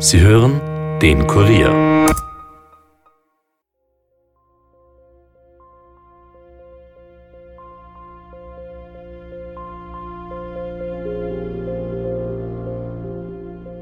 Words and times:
Sie 0.00 0.20
hören 0.20 0.60
den 1.02 1.26
Kurier. 1.26 1.70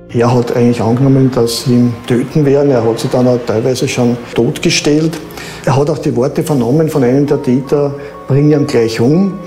Er 0.08 0.34
hat 0.34 0.56
eigentlich 0.56 0.80
angenommen, 0.80 1.30
dass 1.34 1.64
sie 1.64 1.74
ihn 1.74 1.94
töten 2.06 2.46
werden. 2.46 2.70
Er 2.70 2.82
hat 2.82 2.98
sich 2.98 3.10
dann 3.10 3.28
auch 3.28 3.38
teilweise 3.46 3.86
schon 3.86 4.16
totgestellt. 4.34 5.18
Er 5.66 5.76
hat 5.76 5.90
auch 5.90 5.98
die 5.98 6.16
Worte 6.16 6.42
vernommen 6.42 6.88
von 6.88 7.04
einem 7.04 7.26
der 7.26 7.42
Täter, 7.42 7.94
bring 8.26 8.50
ihn 8.50 8.66
gleich 8.66 8.98
um. 8.98 9.38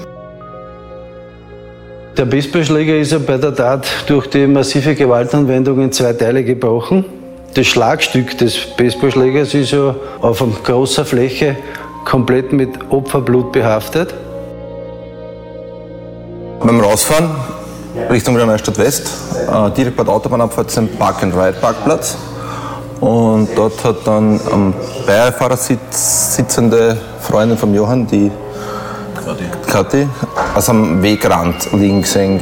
Der 2.19 2.25
Baseballschläger 2.25 2.97
ist 2.97 3.13
ja 3.13 3.17
bei 3.17 3.37
der 3.37 3.55
Tat 3.55 3.87
durch 4.07 4.27
die 4.27 4.45
massive 4.45 4.93
Gewaltanwendung 4.93 5.81
in 5.81 5.89
zwei 5.93 6.11
Teile 6.11 6.43
gebrochen. 6.43 7.05
Das 7.53 7.65
Schlagstück 7.65 8.37
des 8.37 8.57
Baseballschlägers 8.75 9.53
ist 9.53 9.71
ja 9.71 9.95
auf 10.19 10.41
einer 10.41 10.51
großer 10.61 11.05
Fläche 11.05 11.55
komplett 12.03 12.51
mit 12.51 12.71
Opferblut 12.89 13.53
behaftet. 13.53 14.13
Beim 16.59 16.81
Rausfahren 16.81 17.29
Richtung 18.09 18.35
Wiener 18.35 18.47
Neustadt 18.47 18.77
West, 18.77 19.09
äh, 19.49 19.71
direkt 19.71 19.95
bei 19.95 20.03
der 20.03 20.13
Autobahnabfahrt 20.13 20.67
ist 20.67 20.77
ein 20.77 20.89
Park-and-Ride-Parkplatz. 20.89 22.17
Und 22.99 23.47
dort 23.55 23.81
hat 23.85 23.95
dann 24.03 24.41
am 24.51 24.73
Beifahrersitz 25.07 26.35
sitzende 26.35 26.97
Freundin 27.21 27.57
von 27.57 27.73
Johann, 27.73 28.05
die 28.07 28.29
Kathi, 29.67 30.07
also 30.55 30.71
am 30.71 31.03
Wegrand 31.03 31.71
liegen 31.73 32.01
gesehen. 32.01 32.41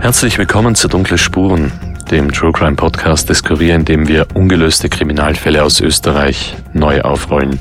Herzlich 0.00 0.36
willkommen 0.36 0.74
zu 0.74 0.88
Dunkle 0.88 1.16
Spuren, 1.16 1.70
dem 2.10 2.32
True 2.32 2.50
Crime 2.50 2.74
Podcast 2.74 3.28
des 3.28 3.44
Kurier, 3.44 3.76
in 3.76 3.84
dem 3.84 4.08
wir 4.08 4.26
ungelöste 4.34 4.88
Kriminalfälle 4.88 5.62
aus 5.62 5.80
Österreich 5.80 6.56
neu 6.72 7.02
aufrollen. 7.02 7.60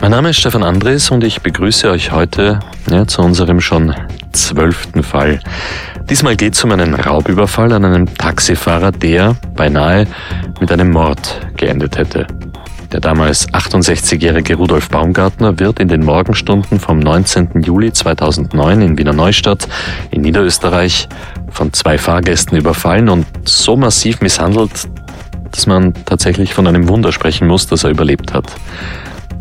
Mein 0.00 0.12
Name 0.12 0.30
ist 0.30 0.36
Stefan 0.36 0.62
Andres 0.62 1.10
und 1.10 1.24
ich 1.24 1.40
begrüße 1.42 1.90
euch 1.90 2.12
heute 2.12 2.60
ja, 2.88 3.08
zu 3.08 3.22
unserem 3.22 3.60
schon 3.60 3.92
zwölften 4.36 5.02
Fall. 5.02 5.40
Diesmal 6.08 6.36
geht 6.36 6.54
es 6.54 6.62
um 6.62 6.70
einen 6.70 6.94
Raubüberfall 6.94 7.72
an 7.72 7.84
einem 7.84 8.14
Taxifahrer, 8.14 8.92
der 8.92 9.36
beinahe 9.54 10.06
mit 10.60 10.70
einem 10.70 10.90
Mord 10.90 11.40
geendet 11.56 11.98
hätte. 11.98 12.26
Der 12.92 13.00
damals 13.00 13.48
68-jährige 13.48 14.54
Rudolf 14.54 14.88
Baumgartner 14.90 15.58
wird 15.58 15.80
in 15.80 15.88
den 15.88 16.04
Morgenstunden 16.04 16.78
vom 16.78 17.00
19. 17.00 17.62
Juli 17.62 17.92
2009 17.92 18.80
in 18.80 18.98
Wiener 18.98 19.12
Neustadt 19.12 19.66
in 20.12 20.22
Niederösterreich 20.22 21.08
von 21.50 21.72
zwei 21.72 21.98
Fahrgästen 21.98 22.56
überfallen 22.56 23.08
und 23.08 23.26
so 23.44 23.76
massiv 23.76 24.20
misshandelt, 24.20 24.88
dass 25.50 25.66
man 25.66 25.94
tatsächlich 26.04 26.54
von 26.54 26.66
einem 26.66 26.88
Wunder 26.88 27.10
sprechen 27.10 27.48
muss, 27.48 27.66
dass 27.66 27.82
er 27.82 27.90
überlebt 27.90 28.32
hat. 28.32 28.52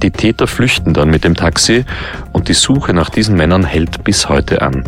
Die 0.01 0.11
Täter 0.11 0.47
flüchten 0.47 0.93
dann 0.93 1.09
mit 1.09 1.23
dem 1.23 1.35
Taxi 1.35 1.85
und 2.33 2.47
die 2.47 2.53
Suche 2.53 2.93
nach 2.93 3.09
diesen 3.09 3.35
Männern 3.35 3.63
hält 3.63 4.03
bis 4.03 4.29
heute 4.29 4.61
an. 4.61 4.83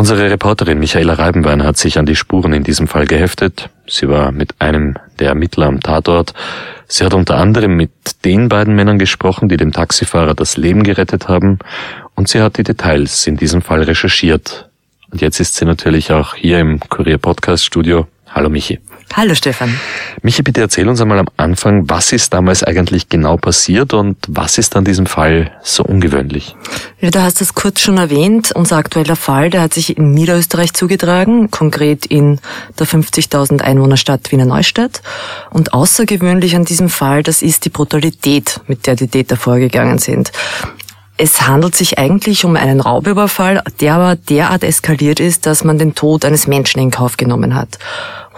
Unsere 0.00 0.30
Reporterin 0.30 0.78
Michaela 0.78 1.12
Reibenwein 1.12 1.62
hat 1.62 1.76
sich 1.76 1.98
an 1.98 2.06
die 2.06 2.16
Spuren 2.16 2.54
in 2.54 2.64
diesem 2.64 2.88
Fall 2.88 3.06
geheftet. 3.06 3.68
Sie 3.86 4.08
war 4.08 4.32
mit 4.32 4.54
einem 4.58 4.94
der 5.18 5.28
Ermittler 5.28 5.66
am 5.66 5.80
Tatort. 5.80 6.32
Sie 6.88 7.04
hat 7.04 7.12
unter 7.12 7.36
anderem 7.36 7.76
mit 7.76 7.90
den 8.24 8.48
beiden 8.48 8.74
Männern 8.74 8.98
gesprochen, 8.98 9.50
die 9.50 9.58
dem 9.58 9.72
Taxifahrer 9.72 10.32
das 10.32 10.56
Leben 10.56 10.84
gerettet 10.84 11.28
haben. 11.28 11.58
Und 12.14 12.30
sie 12.30 12.40
hat 12.40 12.56
die 12.56 12.62
Details 12.62 13.26
in 13.26 13.36
diesem 13.36 13.60
Fall 13.60 13.82
recherchiert. 13.82 14.69
Und 15.10 15.20
jetzt 15.20 15.40
ist 15.40 15.56
sie 15.56 15.64
natürlich 15.64 16.12
auch 16.12 16.34
hier 16.34 16.60
im 16.60 16.80
Kurier 16.80 17.18
Podcast 17.18 17.64
Studio. 17.64 18.06
Hallo 18.32 18.48
Michi. 18.48 18.78
Hallo 19.14 19.34
Stefan. 19.34 19.76
Michi, 20.22 20.42
bitte 20.42 20.60
erzähl 20.60 20.88
uns 20.88 21.00
einmal 21.00 21.18
am 21.18 21.26
Anfang, 21.36 21.90
was 21.90 22.12
ist 22.12 22.32
damals 22.32 22.62
eigentlich 22.62 23.08
genau 23.08 23.36
passiert 23.36 23.92
und 23.92 24.16
was 24.28 24.56
ist 24.56 24.76
an 24.76 24.84
diesem 24.84 25.06
Fall 25.06 25.50
so 25.64 25.82
ungewöhnlich? 25.82 26.54
Ja, 27.00 27.10
du 27.10 27.20
hast 27.20 27.40
es 27.40 27.56
kurz 27.56 27.80
schon 27.80 27.98
erwähnt. 27.98 28.52
Unser 28.54 28.76
aktueller 28.76 29.16
Fall, 29.16 29.50
der 29.50 29.62
hat 29.62 29.74
sich 29.74 29.96
in 29.96 30.12
Niederösterreich 30.12 30.74
zugetragen, 30.74 31.50
konkret 31.50 32.06
in 32.06 32.38
der 32.78 32.86
50.000 32.86 33.62
Einwohnerstadt 33.62 34.30
Wiener 34.30 34.46
Neustadt. 34.46 35.02
Und 35.50 35.72
außergewöhnlich 35.72 36.54
an 36.54 36.64
diesem 36.64 36.88
Fall, 36.88 37.24
das 37.24 37.42
ist 37.42 37.64
die 37.64 37.70
Brutalität, 37.70 38.60
mit 38.68 38.86
der 38.86 38.94
die 38.94 39.08
Täter 39.08 39.36
vorgegangen 39.36 39.98
sind. 39.98 40.30
Es 41.22 41.46
handelt 41.46 41.76
sich 41.76 41.98
eigentlich 41.98 42.46
um 42.46 42.56
einen 42.56 42.80
Raubüberfall, 42.80 43.62
der 43.78 43.96
aber 43.96 44.16
derart 44.16 44.64
eskaliert 44.64 45.20
ist, 45.20 45.44
dass 45.44 45.64
man 45.64 45.76
den 45.76 45.94
Tod 45.94 46.24
eines 46.24 46.46
Menschen 46.46 46.80
in 46.80 46.90
Kauf 46.90 47.18
genommen 47.18 47.54
hat. 47.54 47.78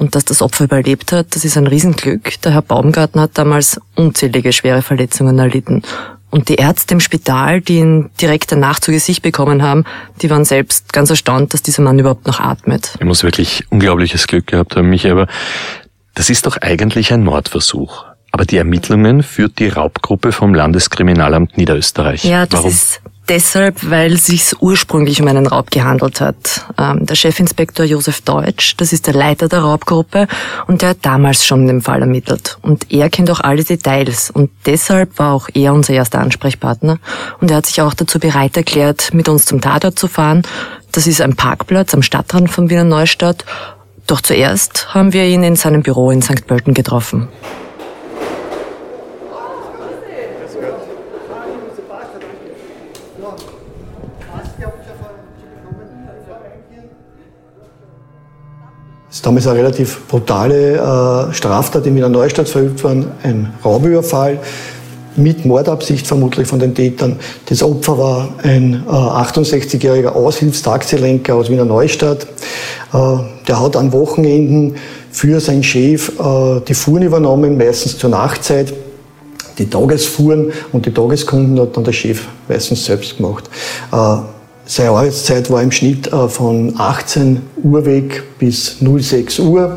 Und 0.01 0.17
dass 0.17 0.25
das 0.25 0.43
Opfer 0.43 0.65
überlebt 0.65 1.13
hat, 1.13 1.37
das 1.37 1.45
ist 1.45 1.57
ein 1.57 1.69
Riesenglück. 1.69 2.41
Der 2.41 2.55
Herr 2.55 2.63
Baumgarten 2.63 3.21
hat 3.21 3.39
damals 3.39 3.81
unzählige 3.95 4.53
schwere 4.53 4.83
Verletzungen 4.83 5.39
erlitten. 5.39 5.83
Und 6.31 6.49
die 6.49 6.57
Ärzte 6.57 6.95
im 6.95 6.99
Spital, 7.01 7.61
die 7.61 7.79
ihn 7.79 8.11
direkt 8.21 8.51
danach 8.51 8.81
zu 8.81 8.91
Gesicht 8.91 9.23
bekommen 9.23 9.63
haben, 9.63 9.85
die 10.21 10.29
waren 10.29 10.45
selbst 10.45 10.93
ganz 10.93 11.09
erstaunt, 11.09 11.55
dass 11.55 11.63
dieser 11.63 11.83
Mann 11.85 12.01
überhaupt 12.01 12.27
noch 12.27 12.41
atmet. 12.41 12.97
Er 12.99 13.07
muss 13.07 13.23
wirklich 13.23 13.65
unglaubliches 13.71 14.27
Glück 14.27 14.49
gehabt 14.49 14.75
haben, 14.75 14.91
Michi, 14.91 15.09
aber 15.09 15.29
das 16.15 16.31
ist 16.31 16.47
doch 16.47 16.57
eigentlich 16.57 17.13
ein 17.13 17.23
Mordversuch. 17.23 18.07
Aber 18.33 18.47
die 18.47 18.57
Ermittlungen 18.57 19.23
führt 19.23 19.59
die 19.59 19.69
Raubgruppe 19.69 20.33
vom 20.33 20.55
Landeskriminalamt 20.55 21.57
Niederösterreich. 21.59 22.25
Ja, 22.25 22.47
das 22.47 22.61
Warum? 22.61 22.71
ist 22.71 23.01
deshalb, 23.29 23.91
weil 23.91 24.17
sich 24.17 24.55
ursprünglich 24.61 25.21
um 25.21 25.29
einen 25.29 25.47
Raub 25.47 25.71
gehandelt 25.71 26.21
hat. 26.21 26.67
Ähm, 26.79 27.07
der 27.07 27.15
Chefinspektor 27.15 27.85
Josef 27.85 28.23
Deutsch, 28.23 28.75
das 28.79 28.93
ist 28.93 29.07
der 29.07 29.15
Leiter 29.15 29.49
der 29.49 29.61
Raubgruppe 29.61 30.27
und 30.67 30.83
der 30.83 30.91
hat 30.91 30.99
damals 31.03 31.45
schon 31.45 31.67
den 31.67 31.83
Fall 31.83 32.01
ermittelt. 32.01 32.59
Und 32.63 32.91
er 32.91 33.11
kennt 33.11 33.31
auch 33.31 33.41
alle 33.41 33.65
Details 33.65 34.31
und 34.31 34.51
deshalb 34.67 35.19
war 35.19 35.35
auch 35.35 35.49
er 35.53 35.75
unser 35.75 35.93
erster 35.93 36.21
Ansprechpartner 36.21 36.99
und 37.41 37.51
er 37.51 37.59
hat 37.59 37.67
sich 37.67 37.81
auch 37.81 37.95
dazu 37.95 38.19
bereit 38.19 38.57
erklärt, 38.57 39.13
mit 39.15 39.29
uns 39.29 39.45
zum 39.45 39.61
Tatort 39.61 39.99
zu 39.99 40.09
fahren. 40.09 40.43
Das 40.91 41.07
ist 41.07 41.21
ein 41.21 41.37
Parkplatz 41.37 41.95
am 41.95 42.03
Stadtrand 42.03 42.51
von 42.51 42.71
Wiener 42.71 42.85
Neustadt. 42.85 43.45
Doch 44.07 44.21
zuerst 44.21 44.95
haben 44.95 45.13
wir 45.13 45.25
ihn 45.25 45.43
in 45.43 45.57
seinem 45.57 45.83
Büro 45.83 46.11
in 46.11 46.23
St. 46.23 46.47
Pölten 46.47 46.75
getroffen. 46.75 47.29
Das 59.13 59.19
ist 59.19 59.27
damals 59.27 59.47
eine 59.47 59.59
relativ 59.59 60.09
brutale 60.09 61.29
äh, 61.29 61.35
Straftat 61.35 61.87
in 61.87 61.95
Wiener 61.95 62.09
Neustadt 62.09 62.49
verübt 62.49 62.83
worden, 62.83 63.11
ein 63.23 63.53
Raubüberfall 63.63 64.39
mit 65.17 65.45
Mordabsicht 65.45 66.07
vermutlich 66.07 66.49
von 66.49 66.59
den 66.59 66.75
Tätern. 66.75 67.19
Das 67.45 67.63
Opfer 67.63 67.99
war 67.99 68.29
ein 68.43 68.83
äh, 68.89 68.91
68-jähriger 68.91 70.13
Aushilfstaxilenker 70.13 71.35
aus 71.35 71.51
Wiener 71.51 71.67
Neustadt. 71.67 72.23
Äh, 72.95 72.97
der 73.47 73.61
hat 73.61 73.77
an 73.77 73.93
Wochenenden 73.93 74.77
für 75.11 75.41
seinen 75.41 75.63
Chef 75.63 76.19
äh, 76.19 76.61
die 76.67 76.73
Fuhren 76.73 77.03
übernommen, 77.03 77.59
meistens 77.59 77.99
zur 77.99 78.09
Nachtzeit. 78.09 78.73
Die 79.59 79.69
Tagesfuhren 79.69 80.53
und 80.73 80.87
die 80.87 80.91
Tageskunden 80.91 81.61
hat 81.61 81.77
dann 81.77 81.85
der 81.85 81.93
Chef 81.93 82.23
meistens 82.49 82.87
selbst 82.87 83.19
gemacht. 83.19 83.51
Seine 84.65 84.91
Arbeitszeit 84.91 85.51
war 85.51 85.61
im 85.61 85.73
Schnitt 85.73 86.13
äh, 86.13 86.29
von 86.29 86.75
18 86.79 87.43
Uhr 87.65 87.85
weg 87.85 88.23
bis 88.39 88.77
06 88.79 89.41
Uhr. 89.41 89.77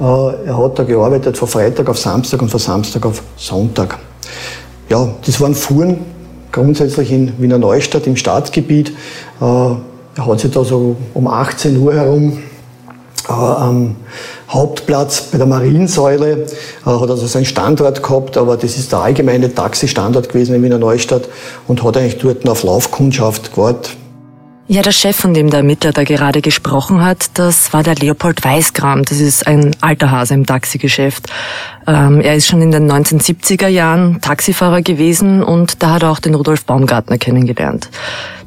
Äh, 0.00 0.02
er 0.02 0.58
hat 0.58 0.78
da 0.78 0.82
gearbeitet 0.82 1.38
von 1.38 1.46
Freitag 1.46 1.88
auf 1.88 1.98
Samstag 1.98 2.42
und 2.42 2.50
von 2.50 2.58
Samstag 2.58 3.06
auf 3.06 3.22
Sonntag. 3.36 3.98
Ja, 4.88 5.08
das 5.24 5.40
waren 5.40 5.54
Fuhren 5.54 5.98
grundsätzlich 6.50 7.12
in 7.12 7.32
Wiener 7.38 7.58
Neustadt 7.58 8.08
im 8.08 8.16
Staatsgebiet. 8.16 8.90
Äh, 9.40 9.44
er 9.44 10.26
hat 10.26 10.40
sich 10.40 10.50
da 10.50 10.64
so 10.64 10.96
um 11.14 11.28
18 11.28 11.78
Uhr 11.78 11.94
herum 11.94 12.38
am 13.26 13.96
Hauptplatz 14.50 15.28
bei 15.32 15.38
der 15.38 15.46
Mariensäule, 15.46 16.44
hat 16.84 17.10
also 17.10 17.26
seinen 17.26 17.46
Standort 17.46 18.02
gehabt, 18.02 18.36
aber 18.36 18.58
das 18.58 18.76
ist 18.76 18.92
der 18.92 18.98
allgemeine 18.98 19.52
Taxistandort 19.52 20.28
gewesen 20.28 20.54
in 20.54 20.62
Wiener 20.62 20.76
Neustadt 20.76 21.30
und 21.66 21.82
hat 21.82 21.96
eigentlich 21.96 22.18
dort 22.18 22.46
auf 22.46 22.64
Laufkundschaft 22.64 23.54
gewartet 23.54 23.96
Ja, 24.66 24.80
der 24.80 24.92
Chef, 24.92 25.14
von 25.14 25.34
dem 25.34 25.50
der 25.50 25.58
Ermittler 25.58 25.92
da 25.92 26.04
gerade 26.04 26.40
gesprochen 26.40 27.04
hat, 27.04 27.38
das 27.38 27.74
war 27.74 27.82
der 27.82 27.96
Leopold 27.96 28.42
Weißgram. 28.42 29.04
Das 29.04 29.20
ist 29.20 29.46
ein 29.46 29.76
alter 29.82 30.10
Hase 30.10 30.32
im 30.32 30.46
Taxigeschäft. 30.46 31.26
Ähm, 31.86 32.22
er 32.22 32.34
ist 32.34 32.46
schon 32.46 32.62
in 32.62 32.70
den 32.70 32.90
1970er 32.90 33.68
Jahren 33.68 34.22
Taxifahrer 34.22 34.80
gewesen 34.80 35.42
und 35.42 35.82
da 35.82 35.90
hat 35.90 36.02
er 36.02 36.10
auch 36.10 36.18
den 36.18 36.34
Rudolf 36.34 36.64
Baumgartner 36.64 37.18
kennengelernt. 37.18 37.90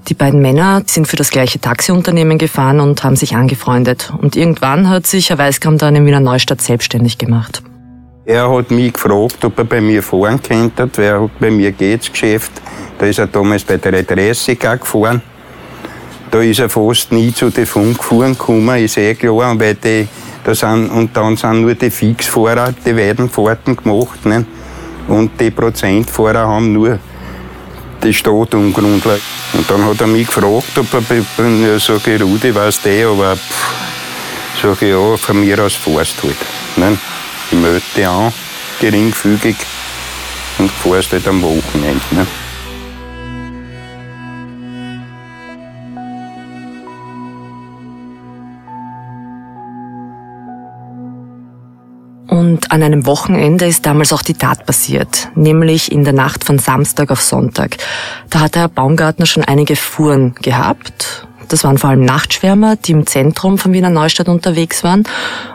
Die 0.07 0.15
beiden 0.15 0.41
Männer 0.41 0.81
sind 0.87 1.07
für 1.07 1.17
das 1.17 1.29
gleiche 1.29 1.61
Taxiunternehmen 1.61 2.39
gefahren 2.39 2.79
und 2.79 3.03
haben 3.03 3.15
sich 3.15 3.35
angefreundet. 3.35 4.11
Und 4.19 4.35
irgendwann 4.35 4.89
hat 4.89 5.05
sich 5.05 5.29
Herr 5.29 5.37
Weißgram 5.37 5.77
dann 5.77 5.95
in 5.95 6.07
Wiener 6.07 6.19
Neustadt 6.19 6.63
selbstständig 6.63 7.19
gemacht. 7.19 7.61
Er 8.25 8.49
hat 8.49 8.71
mich 8.71 8.93
gefragt, 8.93 9.45
ob 9.45 9.55
er 9.59 9.65
bei 9.65 9.81
mir 9.81 10.01
fahren 10.01 10.41
könnte, 10.41 10.89
weil 10.95 11.29
bei 11.39 11.51
mir 11.51 11.71
geht's 11.71 12.11
Geschäft. 12.11 12.53
Da 12.97 13.05
ist 13.05 13.19
er 13.19 13.27
damals 13.27 13.63
bei 13.63 13.77
der 13.77 14.01
30 14.01 14.59
gefahren 14.59 15.21
da 16.31 16.41
ist 16.41 16.59
er 16.59 16.69
fast 16.69 17.11
nie 17.11 17.33
zu 17.33 17.49
den 17.49 17.65
Funkfuhren 17.65 18.33
gekommen, 18.33 18.83
ist 18.83 18.97
eh 18.97 19.15
klar, 19.15 19.59
weil 19.59 19.75
die, 19.75 20.07
da 20.43 20.53
sind, 20.53 20.89
und 20.89 21.15
dann 21.15 21.37
sind 21.37 21.61
nur 21.61 21.75
die 21.75 21.89
Fixfahrer 21.89 22.73
die 22.85 22.95
weiten 22.95 23.29
Fahrten 23.29 23.75
gemacht. 23.75 24.25
Ne? 24.25 24.45
Und 25.07 25.39
die 25.39 25.51
Prozentfahrer 25.51 26.47
haben 26.47 26.73
nur 26.73 26.99
die 28.03 28.13
Stadt 28.13 28.53
umgrundelt. 28.53 29.21
Und 29.53 29.69
dann 29.69 29.85
hat 29.85 30.01
er 30.01 30.07
mich 30.07 30.27
gefragt, 30.27 30.77
ob 30.77 30.93
er, 30.93 31.47
ja, 31.47 31.79
sag 31.79 32.07
ich, 32.07 32.21
Rudi, 32.21 32.53
weißt 32.53 32.85
du, 32.85 33.11
aber 33.11 33.35
pff, 33.35 34.61
sag 34.61 34.81
ich, 34.81 34.89
ja, 34.89 35.17
von 35.17 35.39
mir 35.39 35.63
aus 35.63 35.75
fährst 35.75 36.21
halt. 36.23 36.35
Ne? 36.75 36.97
Ich 37.51 37.57
melde 37.57 38.09
an, 38.09 38.33
geringfügig, 38.79 39.55
und 40.57 40.71
fährst 40.71 41.13
halt 41.13 41.27
am 41.27 41.41
Wochenende. 41.41 42.01
Ne? 42.11 42.27
Und 52.27 52.71
an 52.71 52.83
einem 52.83 53.05
Wochenende 53.05 53.65
ist 53.65 53.85
damals 53.85 54.11
auch 54.11 54.21
die 54.21 54.33
Tat 54.33 54.65
passiert, 54.65 55.29
nämlich 55.35 55.91
in 55.91 56.03
der 56.03 56.13
Nacht 56.13 56.43
von 56.43 56.59
Samstag 56.59 57.09
auf 57.09 57.21
Sonntag. 57.21 57.77
Da 58.29 58.41
hat 58.41 58.55
Herr 58.55 58.67
Baumgartner 58.67 59.25
schon 59.25 59.43
einige 59.43 59.75
Fuhren 59.75 60.35
gehabt. 60.41 61.27
Das 61.47 61.63
waren 61.63 61.77
vor 61.77 61.91
allem 61.91 62.03
Nachtschwärmer, 62.03 62.75
die 62.75 62.91
im 62.91 63.07
Zentrum 63.07 63.57
von 63.57 63.71
Wiener 63.71 63.89
Neustadt 63.89 64.27
unterwegs 64.27 64.83
waren. 64.83 65.03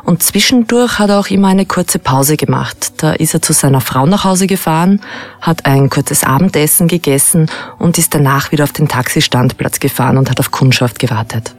Und 0.04 0.22
zwischendurch 0.22 0.98
hat 0.98 1.10
er 1.10 1.20
auch 1.20 1.28
immer 1.28 1.48
eine 1.48 1.66
kurze 1.66 1.98
Pause 1.98 2.38
gemacht. 2.38 2.94
Da 3.02 3.12
ist 3.12 3.34
er 3.34 3.42
zu 3.42 3.52
seiner 3.52 3.82
Frau 3.82 4.06
nach 4.06 4.24
Hause 4.24 4.46
gefahren, 4.46 5.02
hat 5.42 5.66
ein 5.66 5.90
kurzes 5.90 6.24
Abendessen 6.24 6.88
gegessen 6.88 7.50
und 7.78 7.98
ist 7.98 8.14
danach 8.14 8.52
wieder 8.52 8.64
auf 8.64 8.72
den 8.72 8.88
Taxistandplatz 8.88 9.80
gefahren 9.80 10.16
und 10.16 10.30
hat 10.30 10.40
auf 10.40 10.50
Kundschaft 10.50 10.98
gewartet. 10.98 11.54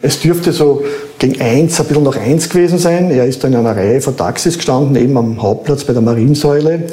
Es 0.00 0.20
dürfte 0.20 0.52
so 0.52 0.84
gegen 1.18 1.40
eins, 1.40 1.80
ein 1.80 1.86
bisschen 1.86 2.04
nach 2.04 2.16
eins 2.16 2.48
gewesen 2.48 2.78
sein. 2.78 3.10
Er 3.10 3.26
ist 3.26 3.42
da 3.42 3.48
in 3.48 3.56
einer 3.56 3.76
Reihe 3.76 4.00
von 4.00 4.16
Taxis 4.16 4.56
gestanden, 4.56 4.94
eben 4.94 5.16
am 5.16 5.42
Hauptplatz 5.42 5.82
bei 5.84 5.92
der 5.92 6.02
Mariensäule. 6.02 6.84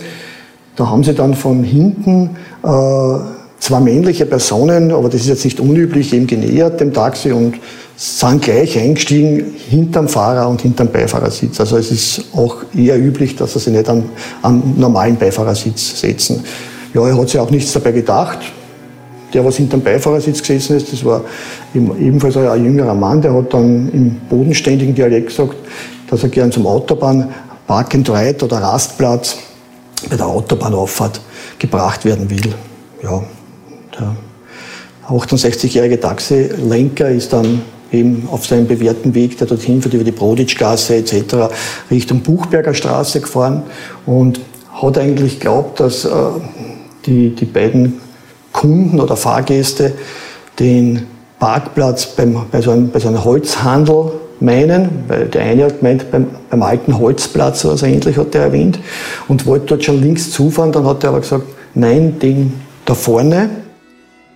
Da 0.75 0.89
haben 0.89 1.03
sie 1.03 1.13
dann 1.13 1.35
von 1.35 1.63
hinten 1.63 2.31
äh, 2.63 2.67
zwei 3.59 3.79
männliche 3.79 4.25
Personen, 4.25 4.91
aber 4.91 5.09
das 5.09 5.21
ist 5.21 5.27
jetzt 5.27 5.45
nicht 5.45 5.59
unüblich, 5.59 6.13
eben 6.13 6.25
genähert 6.25 6.79
dem 6.79 6.93
Taxi 6.93 7.31
und 7.31 7.55
sind 7.95 8.41
gleich 8.41 8.77
eingestiegen 8.77 9.53
hinterm 9.69 10.09
Fahrer 10.09 10.49
und 10.49 10.61
hinterm 10.61 10.89
Beifahrersitz. 10.91 11.59
Also 11.59 11.77
es 11.77 11.91
ist 11.91 12.23
auch 12.33 12.57
eher 12.75 12.99
üblich, 12.99 13.35
dass 13.35 13.53
sie 13.53 13.59
sich 13.59 13.73
nicht 13.73 13.87
am, 13.87 14.03
am 14.41 14.73
normalen 14.77 15.15
Beifahrersitz 15.15 16.01
setzen. 16.01 16.43
Ja, 16.93 17.07
er 17.07 17.17
hat 17.17 17.29
sich 17.29 17.39
auch 17.39 17.51
nichts 17.51 17.71
dabei 17.71 17.91
gedacht 17.91 18.39
der, 19.35 19.45
was 19.45 19.57
hinterm 19.57 19.81
Beifahrersitz 19.81 20.39
gesessen 20.39 20.77
ist, 20.77 20.91
das 20.91 21.03
war 21.03 21.21
ebenfalls 21.73 22.37
ein 22.37 22.63
jüngerer 22.63 22.95
Mann, 22.95 23.21
der 23.21 23.33
hat 23.33 23.53
dann 23.53 23.91
im 23.91 24.15
bodenständigen 24.29 24.95
Dialekt 24.95 25.27
gesagt, 25.27 25.55
dass 26.09 26.23
er 26.23 26.29
gern 26.29 26.51
zum 26.51 26.65
Autobahn 26.65 27.29
Park 27.67 27.93
and 27.95 28.09
Ride 28.09 28.45
oder 28.45 28.57
Rastplatz 28.57 29.37
bei 30.09 30.15
der 30.15 30.25
Autobahnauffahrt 30.25 31.19
gebracht 31.59 32.05
werden 32.05 32.29
will. 32.29 32.53
Ja, 33.03 33.23
der 33.99 34.15
68-jährige 35.09 35.99
Taxilenker 35.99 37.09
ist 37.09 37.33
dann 37.33 37.61
eben 37.91 38.27
auf 38.31 38.45
seinem 38.45 38.67
bewährten 38.67 39.13
Weg, 39.13 39.37
der 39.37 39.47
dorthin 39.47 39.81
führt, 39.81 39.93
über 39.93 40.03
die 40.03 40.11
Broditschgasse 40.11 40.95
etc. 40.95 41.53
Richtung 41.91 42.21
Buchberger 42.21 42.73
Straße 42.73 43.21
gefahren 43.21 43.63
und 44.05 44.39
hat 44.73 44.97
eigentlich 44.97 45.39
geglaubt, 45.39 45.79
dass 45.79 46.05
äh, 46.05 46.09
die, 47.05 47.29
die 47.35 47.45
beiden 47.45 48.04
Kunden 48.55 49.01
oder 49.01 49.17
Fahrgäste 49.17 49.93
den 50.59 51.05
Parkplatz 51.39 52.05
beim, 52.05 52.45
bei, 52.49 52.61
so 52.61 52.71
einem, 52.71 52.89
bei 52.89 52.99
so 52.99 53.09
einem 53.09 53.23
Holzhandel 53.23 54.13
meinen, 54.39 55.03
weil 55.07 55.25
der 55.25 55.41
eine 55.43 55.65
hat 55.65 55.79
gemeint, 55.79 56.09
beim, 56.09 56.27
beim 56.49 56.63
alten 56.63 56.97
Holzplatz 56.97 57.65
oder 57.65 57.77
so 57.77 57.85
ähnlich 57.85 58.17
hat 58.17 58.33
er 58.33 58.43
erwähnt 58.43 58.79
und 59.27 59.45
wollte 59.45 59.65
dort 59.67 59.83
schon 59.83 60.01
links 60.01 60.31
zufahren, 60.31 60.71
dann 60.71 60.85
hat 60.85 61.03
er 61.03 61.09
aber 61.09 61.19
gesagt, 61.19 61.43
nein, 61.73 62.17
den 62.19 62.53
da 62.85 62.93
vorne. 62.93 63.49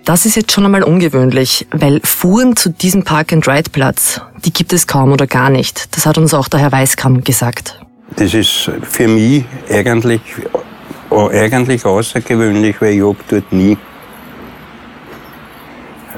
Das 0.04 0.26
ist 0.26 0.36
jetzt 0.36 0.52
schon 0.52 0.66
einmal 0.66 0.84
ungewöhnlich, 0.84 1.68
weil 1.72 2.02
Fuhren 2.04 2.58
zu 2.58 2.72
diesem 2.72 3.04
Park-and-Ride-Platz, 3.04 4.22
die 4.44 4.52
gibt 4.52 4.74
es 4.74 4.86
kaum 4.86 5.14
oder 5.14 5.28
gar 5.28 5.50
nicht. 5.50 5.96
Das 5.96 6.06
hat 6.06 6.18
uns 6.18 6.34
auch 6.34 6.50
der 6.50 6.60
Herr 6.60 6.72
Weißkamp 6.72 7.24
gesagt. 7.24 7.80
Das 8.16 8.34
ist 8.34 8.70
für 8.82 9.08
mich 9.08 9.46
eigentlich, 9.70 10.22
eigentlich 11.10 11.86
außergewöhnlich, 11.86 12.82
weil 12.82 12.96
ich 12.96 13.02
habe 13.02 13.18
dort 13.30 13.54
nie 13.54 13.78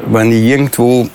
wenn 0.07 0.31
ich 0.31 0.43
irgendwo 0.43 1.07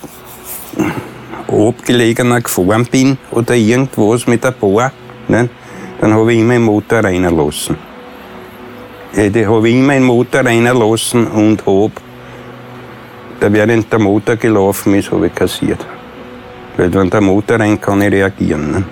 abgelegener 1.47 2.41
gefahren 2.41 2.85
bin 2.85 3.17
oder 3.31 3.55
irgendwas 3.55 4.27
mit 4.27 4.45
ein 4.45 4.53
paar, 4.53 4.91
ne, 5.27 5.49
dann 5.99 6.13
habe 6.13 6.33
ich 6.33 6.39
immer 6.39 6.53
den 6.53 6.63
Motor 6.63 7.03
reinlassen. 7.03 7.77
Da 9.13 9.49
habe 9.49 9.69
ich 9.69 9.75
immer 9.75 9.93
den 9.93 10.03
Motor 10.03 10.45
reinlassen 10.45 11.27
und 11.27 11.65
habe, 11.65 11.91
während 13.39 13.91
der 13.91 13.99
Motor 13.99 14.35
gelaufen 14.35 14.93
ist, 14.93 15.11
habe 15.11 15.27
ich 15.27 15.35
kassiert. 15.35 15.85
Weil 16.75 16.93
wenn 16.93 17.09
der 17.09 17.21
Motor 17.21 17.59
rein 17.59 17.81
kann 17.81 18.01
ich 18.01 18.11
reagieren. 18.11 18.71
Ne? 18.71 18.83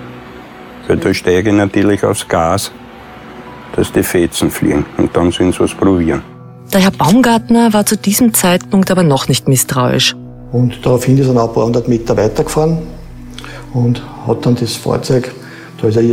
Weil 0.87 0.97
da 0.97 1.13
steige 1.13 1.49
ich 1.49 1.55
natürlich 1.55 2.03
aufs 2.03 2.27
Gas, 2.27 2.71
dass 3.75 3.91
die 3.91 4.03
Fetzen 4.03 4.49
fliegen 4.49 4.85
und 4.97 5.15
dann 5.15 5.31
sollen 5.31 5.51
sie 5.51 5.59
was 5.59 5.73
probieren. 5.73 6.34
Der 6.73 6.81
Herr 6.81 6.91
Baumgartner 6.91 7.73
war 7.73 7.85
zu 7.85 7.95
diesem 7.97 8.33
Zeitpunkt 8.33 8.91
aber 8.91 9.03
noch 9.03 9.27
nicht 9.27 9.47
misstrauisch. 9.47 10.15
Und 10.51 10.85
daraufhin 10.85 11.17
ist 11.17 11.27
er 11.27 11.33
noch 11.33 11.49
ein 11.49 11.53
paar 11.53 11.65
hundert 11.65 11.87
Meter 11.87 12.17
weitergefahren 12.17 12.79
und 13.73 14.01
hat 14.27 14.45
dann 14.45 14.55
das 14.55 14.75
Fahrzeug, 14.75 15.33
da 15.81 15.87
ist 15.87 15.97
er 15.97 16.03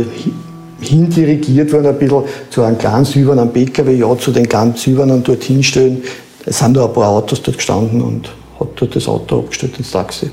hindirigiert 0.81 1.71
worden 1.71 1.87
ein 1.87 1.97
bisschen 1.97 2.23
zu 2.49 2.63
einem 2.63 2.77
kleinen 2.77 3.05
Silbern 3.05 3.39
am 3.39 3.53
PKW, 3.53 3.95
ja, 3.95 4.17
zu 4.17 4.31
den 4.31 4.47
kleinen 4.47 4.75
Silbernen 4.75 5.23
dorthin 5.23 5.63
stellen. 5.63 6.03
Es 6.45 6.59
sind 6.59 6.73
nur 6.73 6.87
ein 6.87 6.93
paar 6.93 7.07
Autos 7.07 7.41
dort 7.41 7.57
gestanden 7.57 8.01
und 8.01 8.29
hat 8.59 8.69
dort 8.75 8.95
das 8.95 9.07
Auto 9.07 9.39
abgestellt 9.39 9.77
ins 9.77 9.91
Taxi. 9.91 10.29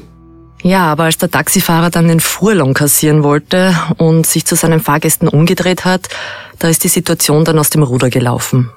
Ja, 0.62 0.93
aber 0.93 1.05
als 1.05 1.17
der 1.19 1.31
Taxifahrer 1.31 1.91
dann 1.91 2.09
den 2.09 2.21
Fuhrlohn 2.21 2.75
kassieren 2.75 3.23
wollte 3.23 3.75
und 3.97 4.27
sich 4.27 4.45
zu 4.45 4.57
seinen 4.57 4.81
Fahrgästen 4.81 5.29
umgedreht 5.29 5.85
hat, 5.85 6.09
da 6.59 6.69
ist 6.69 6.85
die 6.85 6.89
Situation 6.89 7.45
dann 7.45 7.59
aus 7.59 7.71
dem 7.71 7.83
Ruder 7.83 8.11
gelaufen. 8.11 8.71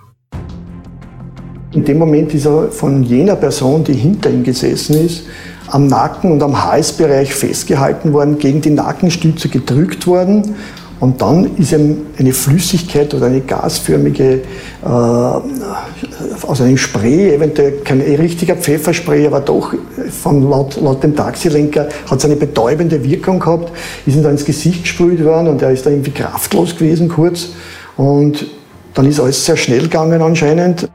In 1.74 1.84
dem 1.84 1.98
Moment 1.98 2.34
ist 2.34 2.46
er 2.46 2.72
von 2.72 3.04
jener 3.04 3.36
Person, 3.36 3.84
die 3.84 3.94
hinter 3.94 4.30
ihm 4.30 4.44
gesessen 4.44 5.06
ist, 5.06 5.24
am 5.68 5.88
Nacken 5.88 6.32
und 6.32 6.44
am 6.44 6.64
Halsbereich 6.64 7.34
festgehalten 7.34 8.14
worden, 8.14 8.38
gegen 8.38 8.62
die 8.62 8.70
Nackenstütze 8.70 9.50
gedrückt 9.50 10.06
worden. 10.06 10.56
Und 11.00 11.22
dann 11.22 11.58
ist 11.58 11.74
ihm 11.74 11.98
eine 12.18 12.32
Flüssigkeit 12.32 13.14
oder 13.14 13.26
eine 13.26 13.42
gasförmige, 13.42 14.42
äh, 14.84 14.88
aus 14.88 16.62
einem 16.62 16.78
Spray, 16.78 17.34
eventuell 17.34 17.80
kein 17.84 18.00
richtiger 18.00 18.56
Pfefferspray, 18.56 19.26
aber 19.28 19.42
doch 19.42 19.74
von 20.22 20.50
laut, 20.50 20.80
laut 20.80 21.04
dem 21.04 21.16
Taxilenker 21.16 21.90
hat 22.10 22.20
es 22.20 22.26
eine 22.26 22.36
betäubende 22.36 23.04
Wirkung 23.04 23.40
gehabt, 23.40 23.74
ist 24.06 24.16
ihm 24.16 24.24
dann 24.24 24.34
ins 24.34 24.46
Gesicht 24.46 24.84
gesprüht 24.84 25.24
worden 25.26 25.48
und 25.48 25.62
er 25.62 25.72
ist 25.72 25.86
da 25.86 25.90
irgendwie 25.90 26.12
kraftlos 26.12 26.76
gewesen 26.76 27.10
kurz. 27.10 27.50
Und 27.98 28.46
dann 28.94 29.06
ist 29.06 29.20
alles 29.20 29.44
sehr 29.44 29.58
schnell 29.58 29.82
gegangen 29.82 30.22
anscheinend. 30.22 30.88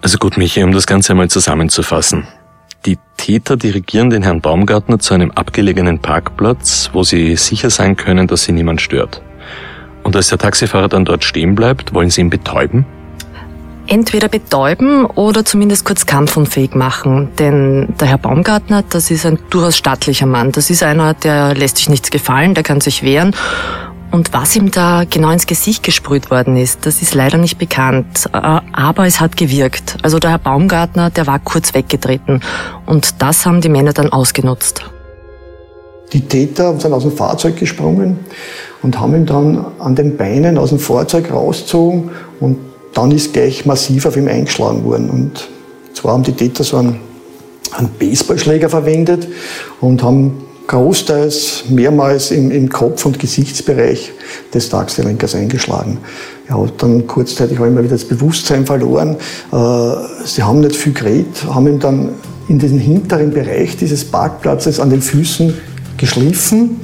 Also 0.00 0.18
gut, 0.18 0.36
Michi, 0.36 0.62
um 0.62 0.72
das 0.72 0.86
Ganze 0.86 1.12
einmal 1.12 1.28
zusammenzufassen. 1.28 2.26
Die 2.86 2.98
Täter 3.16 3.56
dirigieren 3.56 4.10
den 4.10 4.22
Herrn 4.22 4.40
Baumgartner 4.40 4.98
zu 5.00 5.14
einem 5.14 5.32
abgelegenen 5.32 5.98
Parkplatz, 5.98 6.90
wo 6.92 7.02
sie 7.02 7.34
sicher 7.36 7.70
sein 7.70 7.96
können, 7.96 8.28
dass 8.28 8.44
sie 8.44 8.52
niemand 8.52 8.80
stört. 8.80 9.20
Und 10.04 10.14
als 10.14 10.28
der 10.28 10.38
Taxifahrer 10.38 10.88
dann 10.88 11.04
dort 11.04 11.24
stehen 11.24 11.54
bleibt, 11.54 11.92
wollen 11.92 12.10
sie 12.10 12.20
ihn 12.20 12.30
betäuben? 12.30 12.86
Entweder 13.88 14.28
betäuben 14.28 15.06
oder 15.06 15.44
zumindest 15.44 15.84
kurz 15.84 16.06
kampfunfähig 16.06 16.74
machen. 16.74 17.30
Denn 17.38 17.94
der 17.98 18.08
Herr 18.08 18.18
Baumgartner, 18.18 18.84
das 18.88 19.10
ist 19.10 19.26
ein 19.26 19.38
durchaus 19.50 19.76
stattlicher 19.76 20.26
Mann. 20.26 20.52
Das 20.52 20.70
ist 20.70 20.82
einer, 20.82 21.14
der 21.14 21.54
lässt 21.54 21.78
sich 21.78 21.88
nichts 21.88 22.10
gefallen, 22.10 22.54
der 22.54 22.62
kann 22.62 22.80
sich 22.80 23.02
wehren 23.02 23.34
Und 24.10 24.32
was 24.32 24.56
ihm 24.56 24.70
da 24.70 25.04
genau 25.08 25.30
ins 25.30 25.46
Gesicht 25.46 25.82
gesprüht 25.82 26.30
worden 26.30 26.56
ist, 26.56 26.86
das 26.86 27.02
ist 27.02 27.14
leider 27.14 27.36
nicht 27.36 27.58
bekannt. 27.58 28.28
Aber 28.32 29.06
es 29.06 29.20
hat 29.20 29.36
gewirkt. 29.36 29.96
Also 30.02 30.18
der 30.18 30.30
Herr 30.30 30.38
Baumgartner, 30.38 31.10
der 31.10 31.26
war 31.26 31.38
kurz 31.38 31.74
weggetreten. 31.74 32.40
Und 32.86 33.20
das 33.20 33.44
haben 33.44 33.60
die 33.60 33.68
Männer 33.68 33.92
dann 33.92 34.10
ausgenutzt. 34.10 34.82
Die 36.12 36.22
Täter 36.22 36.80
sind 36.80 36.94
aus 36.94 37.02
dem 37.02 37.12
Fahrzeug 37.12 37.56
gesprungen 37.56 38.18
und 38.82 38.98
haben 38.98 39.14
ihn 39.14 39.26
dann 39.26 39.66
an 39.78 39.94
den 39.94 40.16
Beinen 40.16 40.56
aus 40.56 40.70
dem 40.70 40.78
Fahrzeug 40.78 41.30
rausgezogen 41.30 42.10
und 42.40 42.56
dann 42.94 43.10
ist 43.10 43.34
gleich 43.34 43.66
massiv 43.66 44.06
auf 44.06 44.16
ihm 44.16 44.26
eingeschlagen 44.26 44.84
worden. 44.84 45.10
Und 45.10 45.48
zwar 45.92 46.14
haben 46.14 46.22
die 46.22 46.32
Täter 46.32 46.64
so 46.64 46.78
einen, 46.78 46.98
einen 47.72 47.90
Baseballschläger 47.98 48.70
verwendet 48.70 49.28
und 49.82 50.02
haben 50.02 50.47
großteils 50.68 51.64
mehrmals 51.70 52.30
im, 52.30 52.50
im 52.50 52.68
Kopf- 52.68 53.04
und 53.06 53.18
Gesichtsbereich 53.18 54.12
des 54.54 54.68
Taxilenkers 54.68 55.34
eingeschlagen. 55.34 55.98
Er 56.46 56.60
hat 56.60 56.74
dann 56.78 57.06
kurzzeitig 57.06 57.58
auch 57.58 57.64
immer 57.64 57.80
wieder 57.80 57.94
das 57.94 58.04
Bewusstsein 58.04 58.64
verloren. 58.64 59.16
Äh, 59.50 59.56
sie 60.24 60.42
haben 60.42 60.60
nicht 60.60 60.76
viel 60.76 60.92
geredet, 60.92 61.44
haben 61.52 61.66
ihn 61.66 61.80
dann 61.80 62.10
in 62.48 62.58
den 62.58 62.78
hinteren 62.78 63.32
Bereich 63.32 63.76
dieses 63.76 64.04
Parkplatzes 64.04 64.78
an 64.78 64.90
den 64.90 65.02
Füßen 65.02 65.54
geschliffen, 65.96 66.80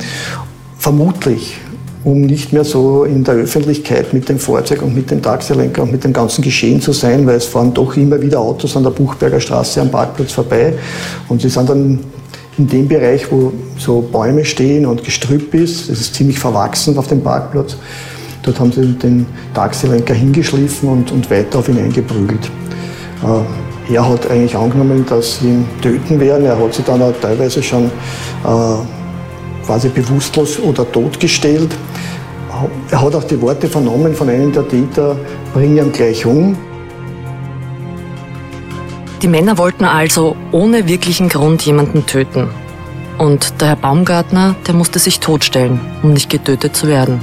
vermutlich 0.78 1.58
um 2.04 2.20
nicht 2.20 2.52
mehr 2.52 2.64
so 2.64 3.04
in 3.04 3.24
der 3.24 3.34
Öffentlichkeit 3.34 4.12
mit 4.12 4.28
dem 4.28 4.38
Fahrzeug 4.38 4.82
und 4.82 4.94
mit 4.94 5.10
dem 5.10 5.22
Taxilenker 5.22 5.82
und 5.82 5.92
mit 5.92 6.04
dem 6.04 6.12
ganzen 6.12 6.42
Geschehen 6.42 6.80
zu 6.80 6.92
sein, 6.92 7.26
weil 7.26 7.36
es 7.36 7.46
fahren 7.46 7.72
doch 7.72 7.96
immer 7.96 8.20
wieder 8.20 8.40
Autos 8.40 8.76
an 8.76 8.82
der 8.82 8.90
Buchberger 8.90 9.40
Straße 9.40 9.80
am 9.80 9.90
Parkplatz 9.90 10.32
vorbei 10.32 10.74
und 11.28 11.40
sie 11.40 11.48
sind 11.48 11.68
dann 11.68 12.00
in 12.58 12.68
dem 12.68 12.88
Bereich, 12.88 13.30
wo 13.30 13.52
so 13.76 14.00
Bäume 14.00 14.44
stehen 14.44 14.86
und 14.86 15.04
Gestrüpp 15.04 15.54
ist, 15.54 15.90
das 15.90 16.00
ist 16.00 16.14
ziemlich 16.14 16.38
verwachsen 16.38 16.96
auf 16.98 17.08
dem 17.08 17.22
Parkplatz, 17.22 17.76
dort 18.42 18.60
haben 18.60 18.72
sie 18.72 18.92
den 18.92 19.26
Taxilenker 19.54 20.14
hingeschliffen 20.14 20.88
und, 20.88 21.10
und 21.10 21.30
weiter 21.30 21.58
auf 21.58 21.68
ihn 21.68 21.78
eingeprügelt. 21.78 22.50
Äh, 23.22 23.94
er 23.94 24.08
hat 24.08 24.30
eigentlich 24.30 24.56
angenommen, 24.56 25.04
dass 25.08 25.40
sie 25.40 25.48
ihn 25.48 25.66
töten 25.82 26.18
werden. 26.18 26.46
Er 26.46 26.58
hat 26.58 26.72
sich 26.72 26.84
dann 26.84 27.02
auch 27.02 27.12
teilweise 27.20 27.62
schon 27.62 27.84
äh, 27.84 28.50
quasi 29.64 29.88
bewusstlos 29.88 30.58
oder 30.58 30.90
totgestellt. 30.90 31.70
Er 32.90 33.00
hat 33.02 33.14
auch 33.14 33.24
die 33.24 33.40
Worte 33.42 33.68
vernommen 33.68 34.14
von 34.14 34.28
einem 34.28 34.52
der 34.52 34.66
Täter, 34.68 35.16
bring 35.52 35.76
ihn 35.76 35.92
gleich 35.92 36.24
um. 36.24 36.56
Die 39.24 39.30
Männer 39.30 39.56
wollten 39.56 39.86
also 39.86 40.36
ohne 40.52 40.86
wirklichen 40.86 41.30
Grund 41.30 41.64
jemanden 41.64 42.04
töten. 42.04 42.50
Und 43.16 43.58
der 43.58 43.68
Herr 43.68 43.76
Baumgartner, 43.76 44.54
der 44.66 44.74
musste 44.74 44.98
sich 44.98 45.18
totstellen, 45.18 45.80
um 46.02 46.12
nicht 46.12 46.28
getötet 46.28 46.76
zu 46.76 46.88
werden. 46.88 47.22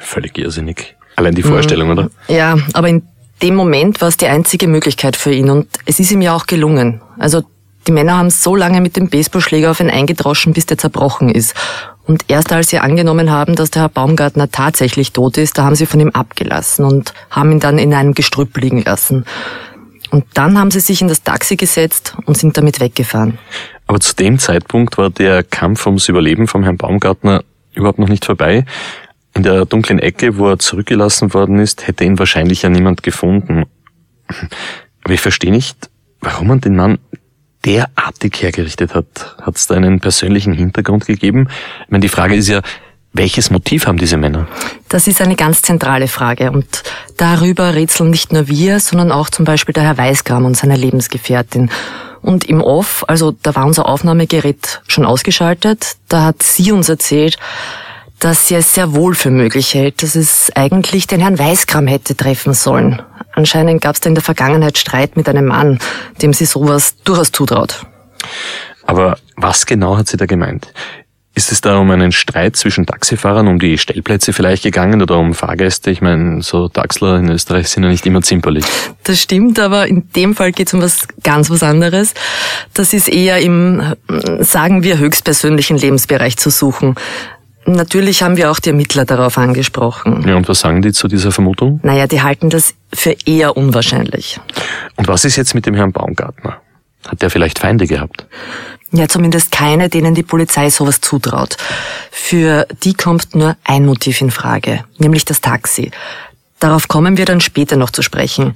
Völlig 0.00 0.36
irrsinnig. 0.36 0.96
Allein 1.14 1.36
die 1.36 1.44
Vorstellung, 1.44 1.86
mhm. 1.86 1.92
oder? 1.92 2.10
Ja, 2.26 2.58
aber 2.72 2.88
in 2.88 3.06
dem 3.40 3.54
Moment 3.54 4.00
war 4.00 4.08
es 4.08 4.16
die 4.16 4.26
einzige 4.26 4.66
Möglichkeit 4.66 5.14
für 5.14 5.32
ihn 5.32 5.48
und 5.48 5.68
es 5.86 6.00
ist 6.00 6.10
ihm 6.10 6.22
ja 6.22 6.34
auch 6.34 6.46
gelungen. 6.46 7.02
Also 7.20 7.44
die 7.86 7.92
Männer 7.92 8.18
haben 8.18 8.30
so 8.30 8.56
lange 8.56 8.80
mit 8.80 8.96
dem 8.96 9.08
Baseballschläger 9.08 9.70
auf 9.70 9.78
ihn 9.78 9.90
eingedroschen, 9.90 10.54
bis 10.54 10.66
der 10.66 10.76
zerbrochen 10.76 11.28
ist. 11.28 11.54
Und 12.06 12.24
erst 12.28 12.52
als 12.52 12.70
sie 12.70 12.78
angenommen 12.78 13.30
haben, 13.30 13.54
dass 13.54 13.70
der 13.70 13.82
Herr 13.82 13.88
Baumgartner 13.88 14.50
tatsächlich 14.50 15.12
tot 15.12 15.38
ist, 15.38 15.58
da 15.58 15.64
haben 15.64 15.76
sie 15.76 15.86
von 15.86 16.00
ihm 16.00 16.10
abgelassen 16.10 16.84
und 16.84 17.14
haben 17.30 17.52
ihn 17.52 17.60
dann 17.60 17.78
in 17.78 17.94
einem 17.94 18.14
Gestrüpp 18.14 18.56
liegen 18.58 18.82
lassen. 18.82 19.24
Und 20.10 20.24
dann 20.34 20.58
haben 20.58 20.70
sie 20.70 20.80
sich 20.80 21.00
in 21.00 21.08
das 21.08 21.22
Taxi 21.22 21.56
gesetzt 21.56 22.16
und 22.26 22.36
sind 22.36 22.56
damit 22.56 22.80
weggefahren. 22.80 23.38
Aber 23.86 24.00
zu 24.00 24.14
dem 24.14 24.38
Zeitpunkt 24.38 24.98
war 24.98 25.10
der 25.10 25.42
Kampf 25.42 25.86
ums 25.86 26.08
Überleben 26.08 26.48
vom 26.48 26.64
Herrn 26.64 26.76
Baumgartner 26.76 27.44
überhaupt 27.72 27.98
noch 27.98 28.08
nicht 28.08 28.24
vorbei. 28.24 28.64
In 29.34 29.42
der 29.42 29.64
dunklen 29.64 29.98
Ecke, 29.98 30.36
wo 30.36 30.48
er 30.48 30.58
zurückgelassen 30.58 31.32
worden 31.32 31.58
ist, 31.58 31.86
hätte 31.86 32.04
ihn 32.04 32.18
wahrscheinlich 32.18 32.62
ja 32.62 32.68
niemand 32.68 33.02
gefunden. 33.02 33.64
Aber 35.04 35.14
ich 35.14 35.20
verstehe 35.20 35.50
nicht, 35.50 35.88
warum 36.20 36.48
man 36.48 36.60
den 36.60 36.76
Mann 36.76 36.98
derartig 37.64 38.42
hergerichtet 38.42 38.94
hat? 38.94 39.36
Hat 39.40 39.56
es 39.56 39.66
da 39.66 39.74
einen 39.74 40.00
persönlichen 40.00 40.52
Hintergrund 40.52 41.06
gegeben? 41.06 41.48
Ich 41.84 41.90
meine, 41.90 42.02
die 42.02 42.08
Frage 42.08 42.34
ist 42.34 42.48
ja, 42.48 42.60
welches 43.12 43.50
Motiv 43.50 43.86
haben 43.86 43.98
diese 43.98 44.16
Männer? 44.16 44.48
Das 44.88 45.06
ist 45.06 45.20
eine 45.20 45.36
ganz 45.36 45.62
zentrale 45.62 46.08
Frage 46.08 46.50
und 46.50 46.66
darüber 47.18 47.74
rätseln 47.74 48.10
nicht 48.10 48.32
nur 48.32 48.48
wir, 48.48 48.80
sondern 48.80 49.12
auch 49.12 49.28
zum 49.28 49.44
Beispiel 49.44 49.74
der 49.74 49.82
Herr 49.82 49.98
Weißgram 49.98 50.44
und 50.44 50.56
seine 50.56 50.76
Lebensgefährtin. 50.76 51.70
Und 52.22 52.44
im 52.44 52.62
Off, 52.62 53.04
also 53.08 53.32
da 53.42 53.54
war 53.54 53.66
unser 53.66 53.88
Aufnahmegerät 53.88 54.80
schon 54.86 55.04
ausgeschaltet, 55.04 55.96
da 56.08 56.22
hat 56.24 56.42
sie 56.42 56.72
uns 56.72 56.88
erzählt, 56.88 57.36
dass 58.18 58.46
sie 58.46 58.54
es 58.54 58.74
sehr 58.74 58.94
wohl 58.94 59.14
für 59.14 59.30
möglich 59.30 59.74
hält, 59.74 60.02
dass 60.02 60.14
es 60.14 60.50
eigentlich 60.54 61.08
den 61.08 61.20
Herrn 61.20 61.38
Weißgram 61.38 61.88
hätte 61.88 62.16
treffen 62.16 62.54
sollen. 62.54 63.02
Anscheinend 63.32 63.80
gab 63.80 63.94
es 63.94 64.00
da 64.00 64.08
in 64.08 64.14
der 64.14 64.24
Vergangenheit 64.24 64.78
Streit 64.78 65.16
mit 65.16 65.28
einem 65.28 65.46
Mann, 65.46 65.78
dem 66.20 66.32
sie 66.32 66.44
sowas 66.44 66.96
durchaus 67.04 67.32
zutraut. 67.32 67.86
Aber 68.84 69.16
was 69.36 69.66
genau 69.66 69.96
hat 69.96 70.08
sie 70.08 70.16
da 70.16 70.26
gemeint? 70.26 70.72
Ist 71.34 71.50
es 71.50 71.62
da 71.62 71.78
um 71.78 71.90
einen 71.90 72.12
Streit 72.12 72.56
zwischen 72.56 72.84
Taxifahrern, 72.84 73.48
um 73.48 73.58
die 73.58 73.78
Stellplätze 73.78 74.34
vielleicht 74.34 74.64
gegangen 74.64 75.00
oder 75.00 75.16
um 75.16 75.32
Fahrgäste? 75.32 75.90
Ich 75.90 76.02
meine, 76.02 76.42
so 76.42 76.68
Taxler 76.68 77.16
in 77.16 77.30
Österreich 77.30 77.68
sind 77.68 77.84
ja 77.84 77.88
nicht 77.88 78.04
immer 78.04 78.20
zimperlich. 78.20 78.66
Das 79.04 79.18
stimmt, 79.18 79.58
aber 79.58 79.86
in 79.86 80.10
dem 80.12 80.34
Fall 80.34 80.52
geht 80.52 80.66
es 80.66 80.74
um 80.74 80.82
was 80.82 81.08
ganz 81.22 81.48
was 81.48 81.62
anderes. 81.62 82.12
Das 82.74 82.92
ist 82.92 83.08
eher 83.08 83.38
im, 83.38 83.94
sagen 84.40 84.82
wir, 84.82 84.98
höchstpersönlichen 84.98 85.78
Lebensbereich 85.78 86.36
zu 86.36 86.50
suchen. 86.50 86.96
Natürlich 87.64 88.22
haben 88.22 88.36
wir 88.36 88.50
auch 88.50 88.58
die 88.58 88.70
Ermittler 88.70 89.04
darauf 89.04 89.38
angesprochen. 89.38 90.24
Ja, 90.26 90.36
und 90.36 90.48
was 90.48 90.60
sagen 90.60 90.82
die 90.82 90.92
zu 90.92 91.08
dieser 91.08 91.30
Vermutung? 91.30 91.80
Naja, 91.82 92.06
die 92.06 92.22
halten 92.22 92.50
das 92.50 92.74
für 92.92 93.14
eher 93.24 93.56
unwahrscheinlich. 93.56 94.40
Und 94.96 95.08
was 95.08 95.24
ist 95.24 95.36
jetzt 95.36 95.54
mit 95.54 95.66
dem 95.66 95.74
Herrn 95.74 95.92
Baumgartner? 95.92 96.60
Hat 97.06 97.22
der 97.22 97.30
vielleicht 97.30 97.58
Feinde 97.58 97.86
gehabt? 97.86 98.26
Ja, 98.90 99.08
zumindest 99.08 99.52
keine, 99.52 99.88
denen 99.88 100.14
die 100.14 100.22
Polizei 100.22 100.70
sowas 100.70 101.00
zutraut. 101.00 101.56
Für 102.10 102.66
die 102.82 102.94
kommt 102.94 103.34
nur 103.34 103.56
ein 103.64 103.86
Motiv 103.86 104.20
in 104.20 104.30
Frage, 104.30 104.84
nämlich 104.98 105.24
das 105.24 105.40
Taxi. 105.40 105.90
Darauf 106.60 106.88
kommen 106.88 107.16
wir 107.16 107.24
dann 107.24 107.40
später 107.40 107.76
noch 107.76 107.90
zu 107.90 108.02
sprechen. 108.02 108.54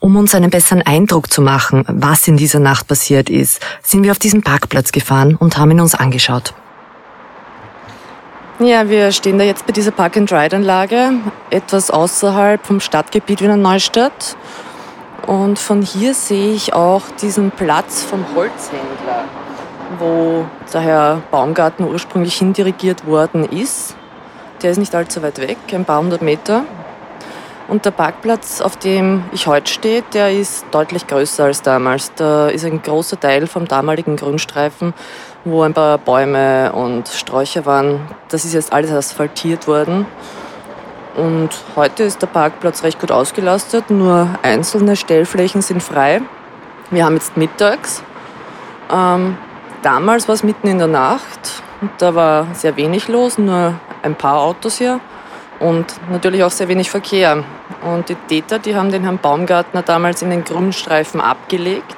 Um 0.00 0.16
uns 0.16 0.34
einen 0.34 0.50
besseren 0.50 0.82
Eindruck 0.82 1.32
zu 1.32 1.40
machen, 1.40 1.84
was 1.88 2.28
in 2.28 2.36
dieser 2.36 2.58
Nacht 2.58 2.88
passiert 2.88 3.30
ist, 3.30 3.60
sind 3.82 4.02
wir 4.02 4.10
auf 4.10 4.18
diesen 4.18 4.42
Parkplatz 4.42 4.92
gefahren 4.92 5.36
und 5.36 5.56
haben 5.56 5.70
ihn 5.70 5.80
uns 5.80 5.94
angeschaut. 5.94 6.54
Ja, 8.58 8.88
wir 8.88 9.12
stehen 9.12 9.36
da 9.36 9.44
jetzt 9.44 9.66
bei 9.66 9.72
dieser 9.74 9.90
Park-and-Ride-Anlage, 9.90 11.10
etwas 11.50 11.90
außerhalb 11.90 12.64
vom 12.64 12.80
Stadtgebiet 12.80 13.42
Wiener 13.42 13.58
Neustadt. 13.58 14.34
Und 15.26 15.58
von 15.58 15.82
hier 15.82 16.14
sehe 16.14 16.54
ich 16.54 16.72
auch 16.72 17.02
diesen 17.20 17.50
Platz 17.50 18.02
vom 18.02 18.24
Holzhändler, 18.34 19.24
wo 19.98 20.46
der 20.72 20.80
Herr 20.80 21.22
Baumgarten 21.30 21.86
ursprünglich 21.86 22.38
hindirigiert 22.38 23.06
worden 23.06 23.44
ist. 23.44 23.94
Der 24.62 24.70
ist 24.70 24.78
nicht 24.78 24.94
allzu 24.94 25.22
weit 25.22 25.38
weg, 25.38 25.58
ein 25.72 25.84
paar 25.84 26.00
hundert 26.00 26.22
Meter. 26.22 26.64
Und 27.68 27.84
der 27.84 27.90
Parkplatz, 27.90 28.62
auf 28.62 28.78
dem 28.78 29.24
ich 29.32 29.46
heute 29.46 29.70
stehe, 29.70 30.02
der 30.14 30.32
ist 30.32 30.64
deutlich 30.70 31.06
größer 31.06 31.44
als 31.44 31.60
damals. 31.60 32.14
Da 32.14 32.48
ist 32.48 32.64
ein 32.64 32.80
großer 32.80 33.20
Teil 33.20 33.48
vom 33.48 33.68
damaligen 33.68 34.16
Grünstreifen 34.16 34.94
wo 35.46 35.62
ein 35.62 35.72
paar 35.72 35.96
Bäume 35.96 36.72
und 36.72 37.08
Sträucher 37.08 37.64
waren. 37.64 38.00
Das 38.28 38.44
ist 38.44 38.52
jetzt 38.52 38.72
alles 38.72 38.92
asphaltiert 38.92 39.66
worden. 39.66 40.06
Und 41.16 41.48
heute 41.74 42.02
ist 42.02 42.20
der 42.20 42.26
Parkplatz 42.26 42.82
recht 42.82 43.00
gut 43.00 43.10
ausgelastet, 43.10 43.88
nur 43.88 44.28
einzelne 44.42 44.96
Stellflächen 44.96 45.62
sind 45.62 45.82
frei. 45.82 46.20
Wir 46.90 47.06
haben 47.06 47.14
jetzt 47.14 47.38
mittags. 47.38 48.02
Ähm, 48.92 49.38
damals 49.82 50.28
war 50.28 50.34
es 50.34 50.42
mitten 50.42 50.68
in 50.68 50.76
der 50.76 50.88
Nacht 50.88 51.62
da 51.98 52.14
war 52.14 52.46
sehr 52.54 52.76
wenig 52.76 53.08
los, 53.08 53.38
nur 53.38 53.74
ein 54.02 54.14
paar 54.14 54.40
Autos 54.40 54.78
hier 54.78 55.00
und 55.58 55.94
natürlich 56.10 56.42
auch 56.44 56.50
sehr 56.50 56.68
wenig 56.68 56.90
Verkehr. 56.90 57.44
Und 57.82 58.08
die 58.08 58.14
Täter, 58.14 58.58
die 58.58 58.74
haben 58.74 58.90
den 58.90 59.02
Herrn 59.02 59.18
Baumgartner 59.18 59.82
damals 59.82 60.22
in 60.22 60.30
den 60.30 60.44
Grünstreifen 60.44 61.20
abgelegt, 61.20 61.96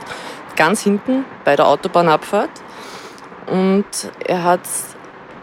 ganz 0.57 0.83
hinten 0.83 1.25
bei 1.45 1.57
der 1.57 1.67
Autobahnabfahrt. 1.67 2.50
Und 3.50 3.87
er 4.25 4.45
hat 4.45 4.61
es 4.64 4.85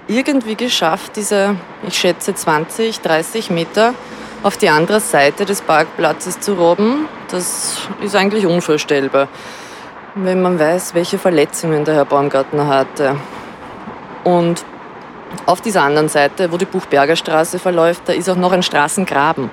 irgendwie 0.07 0.55
geschafft, 0.55 1.15
diese, 1.15 1.55
ich 1.87 1.97
schätze, 1.97 2.35
20, 2.35 3.01
30 3.01 3.49
Meter 3.49 3.93
auf 4.43 4.57
die 4.57 4.69
andere 4.69 4.99
Seite 4.99 5.45
des 5.45 5.61
Parkplatzes 5.61 6.39
zu 6.39 6.53
robben. 6.53 7.07
Das 7.31 7.77
ist 8.01 8.15
eigentlich 8.15 8.45
unvorstellbar, 8.45 9.27
wenn 10.13 10.41
man 10.41 10.59
weiß, 10.59 10.93
welche 10.93 11.17
Verletzungen 11.17 11.83
der 11.83 11.95
Herr 11.95 12.05
Baumgartner 12.05 12.67
hatte. 12.67 13.15
Und 14.23 14.63
auf 15.45 15.61
dieser 15.61 15.81
anderen 15.81 16.09
Seite, 16.09 16.51
wo 16.51 16.57
die 16.57 16.65
Buchberger 16.65 17.15
Straße 17.15 17.59
verläuft, 17.59 18.03
da 18.05 18.13
ist 18.13 18.29
auch 18.29 18.35
noch 18.35 18.51
ein 18.51 18.63
Straßengraben. 18.63 19.49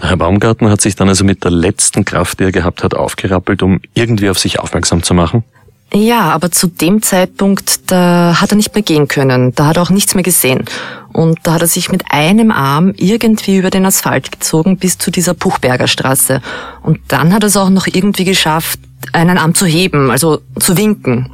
Der 0.00 0.08
Herr 0.08 0.16
Baumgartner 0.16 0.70
hat 0.70 0.80
sich 0.80 0.96
dann 0.96 1.08
also 1.08 1.24
mit 1.24 1.44
der 1.44 1.50
letzten 1.50 2.04
Kraft, 2.04 2.40
die 2.40 2.44
er 2.44 2.52
gehabt 2.52 2.82
hat, 2.82 2.94
aufgerappelt, 2.94 3.62
um 3.62 3.80
irgendwie 3.94 4.30
auf 4.30 4.38
sich 4.38 4.58
aufmerksam 4.58 5.02
zu 5.02 5.12
machen? 5.12 5.44
Ja, 5.92 6.30
aber 6.30 6.52
zu 6.52 6.68
dem 6.68 7.02
Zeitpunkt, 7.02 7.90
da 7.90 8.40
hat 8.40 8.52
er 8.52 8.56
nicht 8.56 8.74
mehr 8.74 8.82
gehen 8.82 9.08
können. 9.08 9.52
Da 9.54 9.66
hat 9.66 9.76
er 9.76 9.82
auch 9.82 9.90
nichts 9.90 10.14
mehr 10.14 10.22
gesehen. 10.22 10.64
Und 11.12 11.40
da 11.42 11.54
hat 11.54 11.62
er 11.62 11.66
sich 11.66 11.90
mit 11.90 12.04
einem 12.10 12.52
Arm 12.52 12.94
irgendwie 12.96 13.56
über 13.58 13.70
den 13.70 13.84
Asphalt 13.84 14.30
gezogen 14.30 14.76
bis 14.76 14.98
zu 14.98 15.10
dieser 15.10 15.34
Puchberger 15.34 15.88
Straße. 15.88 16.40
Und 16.82 17.00
dann 17.08 17.34
hat 17.34 17.42
er 17.42 17.48
es 17.48 17.56
auch 17.56 17.70
noch 17.70 17.88
irgendwie 17.88 18.24
geschafft, 18.24 18.78
einen 19.12 19.36
Arm 19.36 19.54
zu 19.54 19.66
heben, 19.66 20.10
also 20.10 20.40
zu 20.60 20.76
winken. 20.76 21.32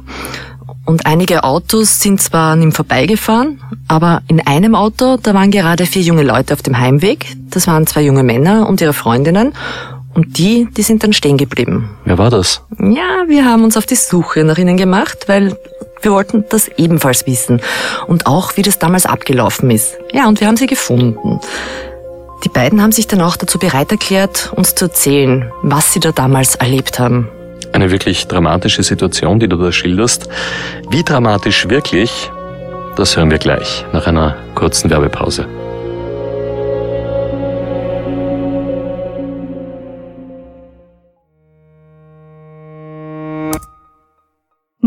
Und 0.87 1.05
einige 1.05 1.43
Autos 1.43 1.99
sind 1.99 2.21
zwar 2.21 2.53
an 2.53 2.61
ihm 2.61 2.71
vorbeigefahren, 2.71 3.59
aber 3.89 4.21
in 4.29 4.39
einem 4.47 4.73
Auto, 4.73 5.17
da 5.21 5.33
waren 5.33 5.51
gerade 5.51 5.85
vier 5.85 6.01
junge 6.01 6.23
Leute 6.23 6.53
auf 6.53 6.61
dem 6.61 6.79
Heimweg. 6.79 7.35
Das 7.49 7.67
waren 7.67 7.85
zwei 7.85 8.03
junge 8.03 8.23
Männer 8.23 8.69
und 8.69 8.79
ihre 8.79 8.93
Freundinnen. 8.93 9.53
Und 10.13 10.37
die, 10.37 10.65
die 10.71 10.83
sind 10.83 11.03
dann 11.03 11.11
stehen 11.11 11.35
geblieben. 11.35 11.89
Wer 12.05 12.17
war 12.17 12.29
das? 12.29 12.61
Ja, 12.79 13.25
wir 13.27 13.43
haben 13.43 13.65
uns 13.65 13.75
auf 13.75 13.85
die 13.85 13.95
Suche 13.95 14.45
nach 14.45 14.57
ihnen 14.57 14.77
gemacht, 14.77 15.25
weil 15.27 15.57
wir 16.01 16.11
wollten 16.11 16.45
das 16.49 16.69
ebenfalls 16.77 17.27
wissen. 17.27 17.59
Und 18.07 18.25
auch, 18.25 18.55
wie 18.55 18.61
das 18.61 18.79
damals 18.79 19.05
abgelaufen 19.05 19.69
ist. 19.69 19.97
Ja, 20.13 20.29
und 20.29 20.39
wir 20.39 20.47
haben 20.47 20.55
sie 20.55 20.67
gefunden. 20.67 21.41
Die 22.45 22.49
beiden 22.49 22.81
haben 22.81 22.93
sich 22.93 23.07
dann 23.07 23.19
auch 23.19 23.35
dazu 23.35 23.59
bereit 23.59 23.91
erklärt, 23.91 24.53
uns 24.55 24.73
zu 24.73 24.85
erzählen, 24.85 25.51
was 25.63 25.91
sie 25.91 25.99
da 25.99 26.13
damals 26.13 26.55
erlebt 26.55 26.97
haben. 26.97 27.27
Eine 27.73 27.91
wirklich 27.91 28.27
dramatische 28.27 28.83
Situation, 28.83 29.39
die 29.39 29.47
du 29.47 29.57
da 29.57 29.71
schilderst. 29.71 30.27
Wie 30.89 31.03
dramatisch 31.03 31.69
wirklich, 31.69 32.31
das 32.95 33.15
hören 33.15 33.31
wir 33.31 33.37
gleich 33.37 33.85
nach 33.93 34.07
einer 34.07 34.35
kurzen 34.55 34.89
Werbepause. 34.89 35.47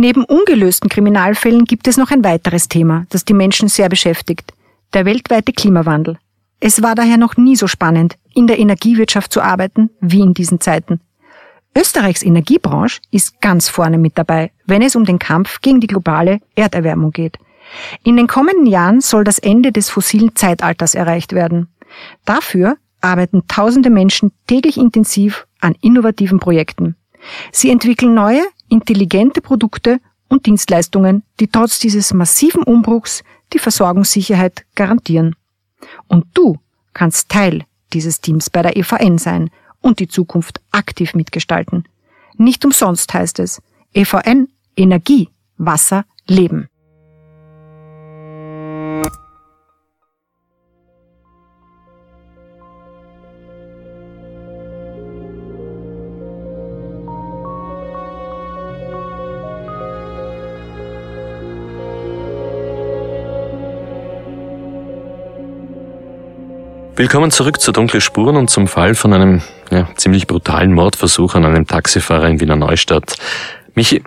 Neben 0.03 0.25
ungelösten 0.25 0.89
Kriminalfällen 0.89 1.67
gibt 1.67 1.87
es 1.87 1.99
noch 1.99 2.11
ein 2.11 2.25
weiteres 2.25 2.69
Thema, 2.69 3.05
das 3.11 3.27
die 3.27 3.35
Menschen 3.35 3.69
sehr 3.69 3.91
beschäftigt. 3.91 4.55
Der 4.95 5.05
weltweite 5.05 5.53
Klimawandel. 5.53 6.17
Es 6.59 6.83
war 6.83 6.95
daher 6.95 7.19
noch 7.19 7.37
nie 7.37 7.55
so 7.55 7.67
spannend, 7.67 8.17
in 8.35 8.47
der 8.47 8.59
Energiewirtschaft 8.59 9.31
zu 9.31 9.43
arbeiten, 9.43 9.91
wie 10.01 10.21
in 10.21 10.33
diesen 10.33 10.59
Zeiten. 10.59 11.01
Österreichs 11.77 12.23
Energiebranche 12.23 13.01
ist 13.11 13.41
ganz 13.41 13.69
vorne 13.69 13.99
mit 13.99 14.19
dabei, 14.19 14.51
wenn 14.67 14.83
es 14.83 14.97
um 14.97 15.05
den 15.05 15.19
Kampf 15.19 15.61
gegen 15.61 15.81
die 15.81 15.87
globale 15.87 16.41
Erderwärmung 16.57 17.13
geht. 17.13 17.39
In 18.03 18.17
den 18.17 18.27
kommenden 18.27 18.67
Jahren 18.67 19.01
soll 19.01 19.23
das 19.23 19.39
Ende 19.39 19.71
des 19.71 19.89
fossilen 19.89 20.35
Zeitalters 20.35 20.95
erreicht 20.95 21.33
werden. 21.33 21.69
Dafür 22.25 22.77
arbeiten 23.01 23.45
tausende 23.47 23.91
Menschen 23.91 24.33
täglich 24.47 24.77
intensiv 24.77 25.47
an 25.61 25.77
innovativen 25.81 26.41
Projekten. 26.41 26.97
Sie 27.53 27.71
entwickeln 27.71 28.15
neue, 28.15 28.43
intelligente 28.69 29.41
Produkte 29.41 30.01
und 30.29 30.47
Dienstleistungen, 30.47 31.23
die 31.39 31.49
trotz 31.49 31.79
dieses 31.79 32.13
massiven 32.13 32.63
Umbruchs 32.63 33.23
die 33.53 33.59
Versorgungssicherheit 33.59 34.65
garantieren. 34.75 35.37
Und 36.09 36.27
du 36.35 36.59
kannst 36.95 37.29
Teil 37.29 37.65
dieses 37.93 38.21
Teams 38.21 38.51
bei 38.51 38.63
der 38.63 38.77
EVN 38.77 39.19
sein 39.19 39.51
und 39.81 40.01
die 40.01 40.09
Zukunft 40.09 40.61
aktiv 40.71 41.15
mitgestalten. 41.15 41.85
Nicht 42.37 42.65
umsonst 42.65 43.13
heißt 43.13 43.39
es 43.39 43.61
EVN 43.93 44.49
Energie, 44.77 45.29
Wasser, 45.59 46.07
Leben. 46.27 46.70
Willkommen 67.01 67.31
zurück 67.31 67.63
zu 67.63 67.73
Dunkle 67.73 68.03
Spuren 68.03 68.37
und 68.37 68.51
zum 68.51 68.69
Fall 68.69 68.95
von 68.95 69.15
einem 69.15 69.41
ja, 69.71 69.89
ziemlich 69.97 70.27
brutalen 70.27 70.75
Mordversuch 70.75 71.35
an 71.35 71.47
einem 71.47 71.67
Taxifahrer 71.67 72.29
in 72.29 72.41
Wiener 72.41 72.57
Neustadt. 72.57 73.17
Michi, 73.75 74.05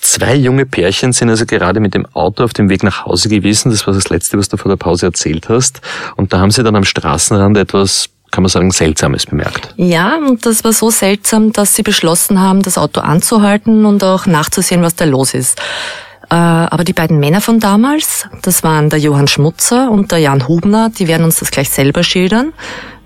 zwei 0.00 0.36
junge 0.36 0.64
Pärchen 0.64 1.12
sind 1.12 1.28
also 1.28 1.44
gerade 1.44 1.80
mit 1.80 1.92
dem 1.92 2.06
Auto 2.14 2.44
auf 2.44 2.52
dem 2.52 2.68
Weg 2.68 2.84
nach 2.84 3.04
Hause 3.04 3.28
gewesen. 3.28 3.72
Das 3.72 3.84
war 3.88 3.94
das 3.94 4.10
Letzte, 4.10 4.38
was 4.38 4.48
du 4.48 4.56
vor 4.58 4.68
der 4.68 4.76
Pause 4.76 5.06
erzählt 5.06 5.48
hast. 5.48 5.80
Und 6.14 6.32
da 6.32 6.38
haben 6.38 6.52
sie 6.52 6.62
dann 6.62 6.76
am 6.76 6.84
Straßenrand 6.84 7.56
etwas 7.56 8.10
kann 8.30 8.44
man 8.44 8.48
sagen, 8.48 8.70
Seltsames 8.70 9.26
bemerkt. 9.26 9.74
Ja, 9.76 10.16
und 10.16 10.46
das 10.46 10.62
war 10.62 10.72
so 10.72 10.90
seltsam, 10.90 11.52
dass 11.52 11.74
sie 11.74 11.82
beschlossen 11.82 12.38
haben, 12.38 12.62
das 12.62 12.78
Auto 12.78 13.00
anzuhalten 13.00 13.84
und 13.84 14.04
auch 14.04 14.26
nachzusehen, 14.26 14.82
was 14.82 14.94
da 14.94 15.04
los 15.04 15.34
ist. 15.34 15.60
Äh, 16.30 16.36
aber 16.36 16.84
die 16.84 16.92
beiden 16.92 17.18
Männer 17.18 17.40
von 17.40 17.58
damals, 17.58 18.28
das 18.42 18.62
waren 18.62 18.88
der 18.88 19.00
Johann 19.00 19.26
Schmutzer 19.26 19.90
und 19.90 20.12
der 20.12 20.18
Jan 20.18 20.46
Hubner, 20.46 20.88
die 20.88 21.08
werden 21.08 21.24
uns 21.24 21.40
das 21.40 21.50
gleich 21.50 21.70
selber 21.70 22.04
schildern. 22.04 22.52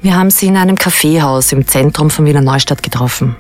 Wir 0.02 0.14
haben 0.14 0.30
sie 0.30 0.48
in 0.48 0.58
einem 0.58 0.76
Kaffeehaus 0.76 1.50
im 1.52 1.66
Zentrum 1.66 2.10
von 2.10 2.26
Wiener 2.26 2.42
Neustadt 2.42 2.82
getroffen. 2.82 3.36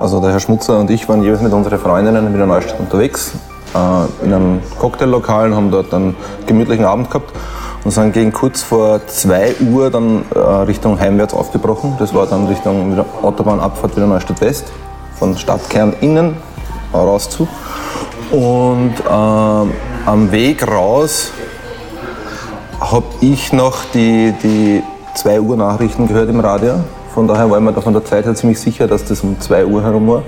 Also 0.00 0.20
der 0.22 0.30
Herr 0.30 0.40
Schmutzer 0.40 0.78
und 0.78 0.90
ich 0.90 1.06
waren 1.10 1.22
jeweils 1.22 1.42
mit 1.42 1.52
unseren 1.52 1.78
Freundinnen 1.78 2.26
in 2.26 2.32
Wiener 2.32 2.46
Neustadt 2.46 2.80
unterwegs, 2.80 3.32
äh, 3.74 4.24
in 4.24 4.32
einem 4.32 4.60
Cocktaillokal 4.78 5.50
und 5.50 5.56
haben 5.56 5.70
dort 5.70 5.92
einen 5.92 6.16
gemütlichen 6.46 6.86
Abend 6.86 7.10
gehabt 7.10 7.34
und 7.84 7.90
sind 7.90 8.14
gegen 8.14 8.32
kurz 8.32 8.62
vor 8.62 9.06
2 9.06 9.56
Uhr 9.70 9.90
dann 9.90 10.24
äh, 10.34 10.38
Richtung 10.38 10.98
heimwärts 10.98 11.34
aufgebrochen. 11.34 11.96
Das 11.98 12.14
war 12.14 12.26
dann 12.26 12.46
Richtung 12.46 12.98
Autobahnabfahrt 13.20 13.94
Wiener 13.94 14.06
Neustadt 14.06 14.40
West, 14.40 14.72
von 15.18 15.36
Stadtkern 15.36 15.92
innen 16.00 16.47
raus 16.92 17.28
zu. 17.30 17.48
Und 18.30 18.94
äh, 19.00 19.08
am 19.08 20.32
Weg 20.32 20.66
raus 20.66 21.32
habe 22.80 23.06
ich 23.20 23.52
noch 23.52 23.84
die, 23.92 24.32
die 24.42 24.82
2 25.14 25.40
Uhr 25.40 25.56
Nachrichten 25.56 26.06
gehört 26.06 26.28
im 26.28 26.40
Radio. 26.40 26.74
Von 27.14 27.26
daher 27.26 27.50
war 27.50 27.58
ich 27.58 27.64
mir 27.64 27.72
da 27.72 27.80
von 27.80 27.92
der 27.92 28.04
Zeit 28.04 28.26
her 28.26 28.34
ziemlich 28.34 28.60
sicher, 28.60 28.86
dass 28.86 29.04
das 29.04 29.22
um 29.22 29.40
2 29.40 29.66
Uhr 29.66 29.82
herum 29.82 30.08
war. 30.08 30.22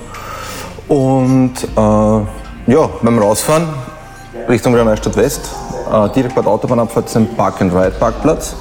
Und 0.88 1.52
äh, 1.62 2.72
ja, 2.72 2.88
beim 3.02 3.18
Rausfahren 3.18 3.68
Richtung 4.48 4.72
Neustadt 4.72 5.16
West, 5.16 5.50
äh, 5.92 6.08
direkt 6.10 6.34
bei 6.34 6.42
der 6.42 6.50
Autobahnabfahrt 6.50 7.06
ist 7.06 7.16
ein 7.16 7.28
Park-and-Ride-Parkplatz. 7.36 8.56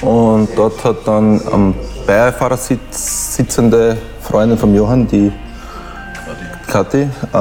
Und 0.00 0.48
dort 0.56 0.82
hat 0.84 1.06
dann 1.06 1.40
am 1.52 1.74
Beifahrersitz 2.06 3.36
sitzende 3.36 3.96
Freundin 4.20 4.58
von 4.58 4.74
Johann, 4.74 5.06
die 5.06 5.32
Kathi, 6.72 7.02
äh, 7.02 7.36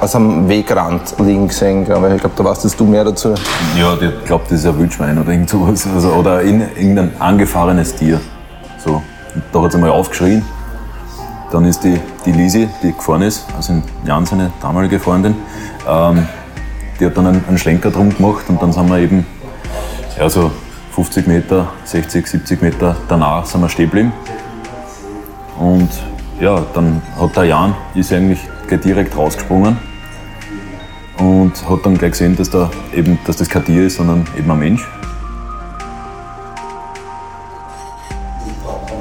aus 0.00 0.16
am 0.16 0.48
Wegrand 0.48 1.14
liegen 1.20 1.46
gesehen, 1.46 1.84
glaube 1.84 2.12
ich. 2.12 2.20
Glaube, 2.20 2.34
da 2.36 2.44
weißt 2.44 2.80
du 2.80 2.84
mehr 2.86 3.04
dazu. 3.04 3.34
Ja, 3.78 3.94
ich 3.94 4.24
glaube, 4.24 4.42
das 4.48 4.58
ist 4.58 4.66
ein 4.66 4.76
Wildschwein 4.80 5.16
oder 5.16 5.30
irgend 5.30 5.48
sowas. 5.48 5.86
Also, 5.94 6.08
oder 6.08 6.42
in, 6.42 6.60
irgendein 6.60 7.12
angefahrenes 7.20 7.94
Tier. 7.94 8.20
So. 8.84 9.00
da 9.52 9.62
hat 9.62 9.68
es 9.68 9.76
einmal 9.76 9.90
aufgeschrien. 9.90 10.44
Dann 11.52 11.66
ist 11.66 11.84
die, 11.84 12.00
die 12.26 12.32
Lisi, 12.32 12.68
die 12.82 12.90
gefahren 12.92 13.22
ist, 13.22 13.46
also 13.56 13.74
Jan, 14.04 14.26
seine 14.26 14.50
damalige 14.60 14.98
Freundin, 14.98 15.36
ähm, 15.88 16.26
die 16.98 17.06
hat 17.06 17.16
dann 17.16 17.28
einen, 17.28 17.44
einen, 17.46 17.58
Schlenker 17.58 17.92
drum 17.92 18.10
gemacht 18.10 18.46
und 18.48 18.60
dann 18.60 18.72
sind 18.72 18.88
wir 18.88 18.98
eben 18.98 19.24
ja, 20.18 20.28
so 20.28 20.50
50 20.96 21.28
Meter, 21.28 21.68
60, 21.84 22.26
70 22.26 22.60
Meter 22.60 22.96
danach 23.08 23.46
sind 23.46 23.60
wir 23.60 23.68
stehen 23.68 23.86
geblieben. 23.86 24.12
Und 25.60 25.90
ja, 26.40 26.62
dann 26.74 27.02
hat 27.18 27.36
der 27.36 27.44
Jan, 27.44 27.74
ist 27.94 28.12
eigentlich 28.12 28.40
gleich 28.66 28.80
direkt 28.80 29.16
rausgesprungen 29.16 29.76
und 31.18 31.52
hat 31.68 31.84
dann 31.84 31.96
gleich 31.96 32.12
gesehen, 32.12 32.36
dass, 32.36 32.50
da 32.50 32.70
eben, 32.92 33.18
dass 33.26 33.36
das 33.36 33.48
kein 33.48 33.64
Tier 33.64 33.86
ist, 33.86 33.96
sondern 33.96 34.26
eben 34.36 34.50
ein 34.50 34.58
Mensch. 34.58 34.86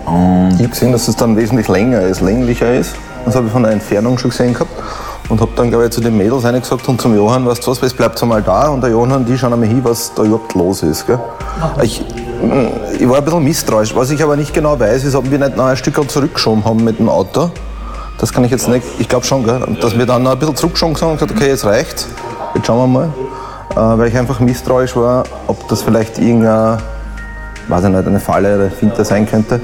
Und 0.06 0.54
ich 0.56 0.60
habe 0.60 0.70
gesehen, 0.70 0.92
dass 0.92 1.08
es 1.08 1.16
dann 1.16 1.36
wesentlich 1.36 1.68
länger 1.68 2.02
ist, 2.02 2.22
länglicher 2.22 2.74
ist. 2.74 2.96
Das 3.26 3.36
habe 3.36 3.48
ich 3.48 3.54
von 3.54 3.64
der 3.64 3.72
Entfernung 3.72 4.18
schon 4.18 4.30
gesehen 4.30 4.54
gehabt. 4.54 4.72
Und 5.30 5.40
habe 5.40 5.52
dann, 5.56 5.70
glaube 5.70 5.86
ich, 5.86 5.92
zu 5.92 6.02
den 6.02 6.18
Mädels 6.18 6.44
gesagt 6.44 6.88
und 6.88 7.02
zum 7.02 7.16
Johann, 7.16 7.46
weißt 7.46 7.66
du 7.66 7.72
was, 7.72 7.82
es 7.82 7.94
bleibt 7.94 8.22
einmal 8.22 8.44
da. 8.44 8.68
Und 8.68 8.82
der 8.82 8.92
Johann 8.92 9.26
die 9.26 9.38
schauen 9.38 9.54
einmal 9.54 9.70
hin, 9.70 9.80
was 9.84 10.14
da 10.14 10.24
überhaupt 10.24 10.54
los 10.54 10.84
ist. 10.84 11.08
Gell? 11.08 11.20
Ich, 11.82 12.04
ich 13.00 13.10
war 13.10 13.18
ein 13.18 13.24
bisschen 13.24 13.44
misstrauisch. 13.44 13.96
Was 13.96 14.12
ich 14.12 14.22
aber 14.22 14.36
nicht 14.36 14.54
genau 14.54 14.80
weiß, 14.80 15.04
ist, 15.06 15.16
ob 15.16 15.30
wir 15.32 15.40
nicht 15.40 15.56
noch 15.56 15.66
ein 15.66 15.78
Stück 15.78 16.10
zurückgeschoben 16.10 16.66
haben 16.66 16.84
mit 16.84 17.00
dem 17.00 17.10
Auto. 17.10 17.52
Das 18.18 18.32
kann 18.32 18.44
ich 18.44 18.52
jetzt 18.52 18.68
nicht, 18.68 18.86
ich 19.00 19.10
glaube 19.10 19.26
schon, 19.26 19.44
gell? 19.44 19.62
dass 19.82 19.98
wir 19.98 20.06
dann 20.06 20.24
noch 20.24 20.32
ein 20.32 20.40
bisschen 20.40 20.56
zurückgeschoben 20.56 20.96
haben 20.96 21.12
und 21.12 21.20
gesagt 21.20 21.32
okay, 21.32 21.50
jetzt 21.50 21.66
reicht's, 21.66 22.08
jetzt 22.54 22.68
schauen 22.68 22.80
wir 22.80 22.88
mal. 22.88 23.14
Äh, 23.72 23.98
weil 23.98 24.08
ich 24.08 24.18
einfach 24.18 24.40
misstrauisch 24.40 24.96
war, 24.96 25.24
ob 25.48 25.68
das 25.68 25.82
vielleicht 25.82 26.20
irgendeine, 26.20 26.78
weiß 27.68 27.86
ich 27.86 27.90
nicht, 27.90 28.08
eine 28.08 28.20
Falle 28.20 28.56
oder 28.56 28.70
Finte 28.70 29.04
sein 29.04 29.28
könnte, 29.28 29.62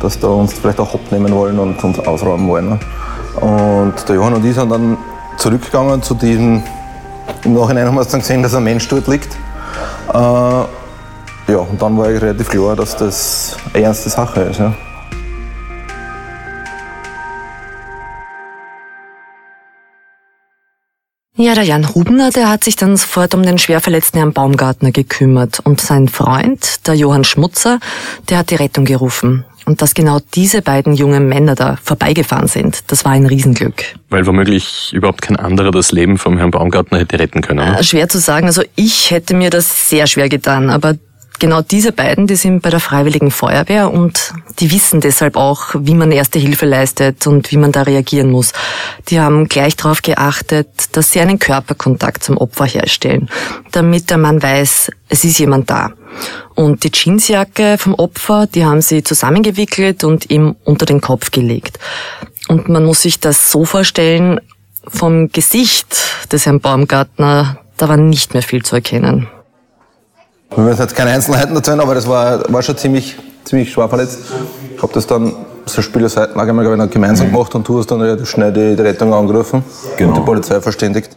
dass 0.00 0.18
da 0.18 0.28
uns 0.28 0.54
vielleicht 0.54 0.80
auch 0.80 0.94
abnehmen 0.94 1.32
wollen 1.32 1.58
und 1.58 1.82
uns 1.84 1.98
ausräumen 1.98 2.48
wollen. 2.48 2.70
Ne? 2.70 2.80
Und 3.40 4.08
der 4.08 4.16
Johann 4.16 4.34
und 4.34 4.44
ich 4.44 4.54
sind 4.54 4.70
dann 4.70 4.96
zurückgegangen 5.36 6.02
zu 6.02 6.14
diesem, 6.14 6.62
im 7.44 7.54
Nachhinein 7.54 7.86
haben 7.86 7.96
wir 7.96 8.04
dann 8.04 8.20
gesehen, 8.20 8.42
dass 8.42 8.54
ein 8.54 8.64
Mensch 8.64 8.88
dort 8.88 9.06
liegt. 9.08 9.36
Äh, 10.12 10.79
Und 11.80 11.92
dann 11.92 11.96
war 11.96 12.08
eigentlich 12.08 12.22
relativ 12.22 12.48
klar, 12.50 12.76
dass 12.76 12.94
das 12.94 13.56
eine 13.72 13.84
ernste 13.84 14.10
Sache 14.10 14.42
ist. 14.42 14.58
Ja. 14.58 14.74
Ja, 21.36 21.54
der 21.54 21.64
Jan 21.64 21.94
Hubner, 21.94 22.28
der 22.28 22.50
hat 22.50 22.64
sich 22.64 22.76
dann 22.76 22.98
sofort 22.98 23.34
um 23.34 23.42
den 23.42 23.56
schwer 23.56 23.80
verletzten 23.80 24.18
Herrn 24.18 24.34
Baumgartner 24.34 24.90
gekümmert. 24.90 25.60
Und 25.60 25.80
sein 25.80 26.08
Freund, 26.08 26.86
der 26.86 26.96
Johann 26.96 27.24
Schmutzer, 27.24 27.78
der 28.28 28.36
hat 28.36 28.50
die 28.50 28.56
Rettung 28.56 28.84
gerufen. 28.84 29.46
Und 29.64 29.80
dass 29.80 29.94
genau 29.94 30.18
diese 30.34 30.60
beiden 30.60 30.92
jungen 30.92 31.28
Männer 31.28 31.54
da 31.54 31.78
vorbeigefahren 31.82 32.48
sind, 32.48 32.90
das 32.90 33.06
war 33.06 33.12
ein 33.12 33.24
Riesenglück. 33.24 33.84
Weil 34.10 34.26
womöglich 34.26 34.92
überhaupt 34.92 35.22
kein 35.22 35.36
anderer 35.36 35.70
das 35.70 35.92
Leben 35.92 36.18
vom 36.18 36.36
Herrn 36.36 36.50
Baumgartner 36.50 36.98
hätte 36.98 37.18
retten 37.18 37.40
können. 37.40 37.64
Ne? 37.64 37.78
Äh, 37.78 37.84
schwer 37.84 38.10
zu 38.10 38.18
sagen. 38.18 38.46
Also 38.46 38.62
ich 38.74 39.10
hätte 39.10 39.34
mir 39.34 39.48
das 39.48 39.88
sehr 39.88 40.06
schwer 40.06 40.28
getan. 40.28 40.68
Aber 40.68 40.94
genau 41.40 41.62
diese 41.62 41.90
beiden, 41.90 42.28
die 42.28 42.36
sind 42.36 42.62
bei 42.62 42.70
der 42.70 42.78
Freiwilligen 42.78 43.32
Feuerwehr 43.32 43.92
und 43.92 44.32
die 44.60 44.70
wissen 44.70 45.00
deshalb 45.00 45.36
auch, 45.36 45.74
wie 45.76 45.94
man 45.94 46.12
erste 46.12 46.38
Hilfe 46.38 46.66
leistet 46.66 47.26
und 47.26 47.50
wie 47.50 47.56
man 47.56 47.72
da 47.72 47.82
reagieren 47.82 48.30
muss. 48.30 48.52
Die 49.08 49.18
haben 49.18 49.48
gleich 49.48 49.74
darauf 49.74 50.02
geachtet, 50.02 50.68
dass 50.92 51.10
sie 51.10 51.20
einen 51.20 51.40
Körperkontakt 51.40 52.22
zum 52.22 52.36
Opfer 52.36 52.66
herstellen, 52.66 53.28
damit 53.72 54.10
der 54.10 54.18
Mann 54.18 54.40
weiß, 54.40 54.92
es 55.08 55.24
ist 55.24 55.38
jemand 55.40 55.68
da. 55.70 55.92
Und 56.54 56.84
die 56.84 56.92
Jeansjacke 56.92 57.78
vom 57.78 57.94
Opfer, 57.94 58.46
die 58.46 58.64
haben 58.64 58.82
sie 58.82 59.02
zusammengewickelt 59.02 60.04
und 60.04 60.30
ihm 60.30 60.54
unter 60.64 60.86
den 60.86 61.00
Kopf 61.00 61.30
gelegt. 61.30 61.78
Und 62.48 62.68
man 62.68 62.84
muss 62.84 63.02
sich 63.02 63.18
das 63.18 63.50
so 63.50 63.64
vorstellen, 63.64 64.40
vom 64.86 65.28
Gesicht 65.28 65.96
des 66.32 66.46
Herrn 66.46 66.60
Baumgartner, 66.60 67.58
da 67.76 67.88
war 67.88 67.96
nicht 67.96 68.34
mehr 68.34 68.42
viel 68.42 68.62
zu 68.62 68.76
erkennen. 68.76 69.28
Wir 70.54 70.64
müssen 70.64 70.80
jetzt 70.80 70.96
keine 70.96 71.10
Einzelheiten 71.10 71.54
erzählen, 71.54 71.80
aber 71.80 71.94
das 71.94 72.08
war, 72.08 72.52
war 72.52 72.62
schon 72.62 72.76
ziemlich, 72.76 73.16
ziemlich 73.44 73.72
schwer 73.72 73.88
verletzt. 73.88 74.18
Ich 74.74 74.82
habe 74.82 74.92
das 74.92 75.06
dann 75.06 75.34
so 75.66 75.82
Spielerseitenlage 75.82 76.52
mal 76.52 76.84
ich, 76.84 76.90
gemeinsam 76.90 77.28
mhm. 77.28 77.32
gemacht 77.32 77.54
und 77.54 77.66
du 77.68 77.78
hast 77.78 77.90
dann 77.90 78.00
relativ 78.00 78.28
schnell 78.28 78.52
die, 78.52 78.74
die 78.74 78.82
Rettung 78.82 79.14
angerufen 79.14 79.64
genau. 79.96 80.10
und 80.10 80.18
die 80.18 80.22
Polizei 80.22 80.60
verständigt. 80.60 81.16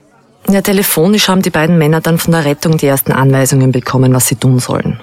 Ja, 0.50 0.62
telefonisch 0.62 1.30
haben 1.30 1.42
die 1.42 1.50
beiden 1.50 1.78
Männer 1.78 2.02
dann 2.02 2.18
von 2.18 2.34
der 2.34 2.46
Rettung 2.46 2.78
die 2.78 2.86
ersten 2.86 3.12
Anweisungen 3.12 3.72
bekommen, 3.72 4.14
was 4.14 4.28
sie 4.28 4.36
tun 4.36 4.60
sollen. 4.60 5.00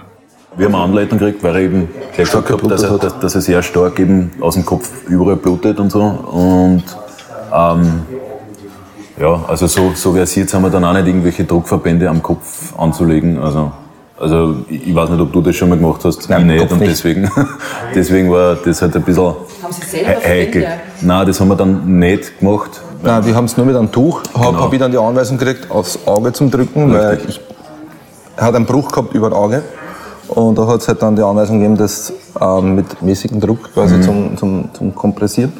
Wir 0.57 0.67
haben 0.67 0.75
eine 0.75 0.85
Anleitung 0.85 1.19
gekriegt, 1.19 1.43
weil 1.43 1.55
er 1.55 1.61
eben 1.63 1.89
gleich 2.15 2.31
gesagt 2.31 2.51
hat, 2.51 2.71
dass 2.71 2.83
er, 2.83 2.99
dass, 2.99 3.19
dass 3.19 3.35
er 3.35 3.41
sehr 3.41 3.63
stark 3.63 3.99
eben 3.99 4.33
aus 4.41 4.55
dem 4.55 4.67
Kopf 4.67 4.89
überall 5.09 5.37
blutet 5.37 5.81
und 5.81 5.91
so. 5.91 6.03
Und 6.03 6.85
ähm, 7.53 8.03
ja, 9.19 9.45
also 9.49 9.67
so, 9.67 9.93
so 9.95 10.13
versiert 10.13 10.53
haben 10.53 10.63
wir 10.63 10.71
dann 10.71 10.85
auch 10.85 10.93
nicht, 10.93 11.07
irgendwelche 11.07 11.45
Druckverbände 11.45 12.09
am 12.09 12.23
Kopf 12.23 12.79
anzulegen. 12.79 13.39
Also 13.39 13.73
also 14.21 14.57
ich 14.69 14.95
weiß 14.95 15.09
nicht, 15.09 15.21
ob 15.21 15.33
du 15.33 15.41
das 15.41 15.57
schon 15.57 15.71
mal 15.71 15.79
gemacht 15.79 16.05
hast. 16.05 16.29
Nein, 16.29 16.47
nicht. 16.47 16.71
Und 16.71 16.79
nicht. 16.79 16.93
deswegen, 16.93 17.31
deswegen 17.95 18.31
war 18.31 18.57
das 18.57 18.83
halt 18.83 18.95
ein 18.95 19.03
bisschen 19.03 19.25
haben 19.25 19.73
Sie 19.73 19.87
selber 19.87 20.21
heikel. 20.23 20.67
Nein, 21.01 21.27
das 21.27 21.41
haben 21.41 21.49
wir 21.49 21.57
dann 21.57 21.99
nicht 21.99 22.39
gemacht. 22.39 22.81
Nein, 23.03 23.25
wir 23.25 23.35
haben 23.35 23.47
es 23.47 23.57
nur 23.57 23.65
mit 23.65 23.77
einem 23.77 23.91
Tuch. 23.91 24.23
Habe 24.35 24.47
genau. 24.47 24.65
hab 24.65 24.73
ich 24.73 24.79
dann 24.79 24.93
die 24.93 24.99
Anweisung 24.99 25.39
gekriegt, 25.39 25.71
aufs 25.71 25.99
Auge 26.07 26.33
zum 26.33 26.51
Drücken, 26.51 26.95
Richtig. 26.95 27.03
weil 27.03 27.31
ich, 27.31 27.41
er 28.37 28.45
hat 28.45 28.55
einen 28.55 28.67
Bruch 28.67 28.91
gehabt 28.91 29.15
über 29.15 29.31
das 29.31 29.39
Auge. 29.39 29.63
Und 30.29 30.59
da 30.59 30.67
hat 30.67 30.83
es 30.83 30.89
halt 30.89 31.03
dann 31.03 31.17
die 31.17 31.23
Anweisung 31.23 31.59
gegeben, 31.59 31.77
das 31.77 32.13
ähm, 32.41 32.77
mit 32.77 33.03
mäßigem 33.03 33.41
Druck 33.41 33.73
quasi 33.73 33.97
mhm. 33.97 34.03
zum, 34.03 34.37
zum, 34.37 34.69
zum 34.75 34.95
Kompressieren. 34.95 35.53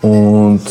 Und, 0.00 0.62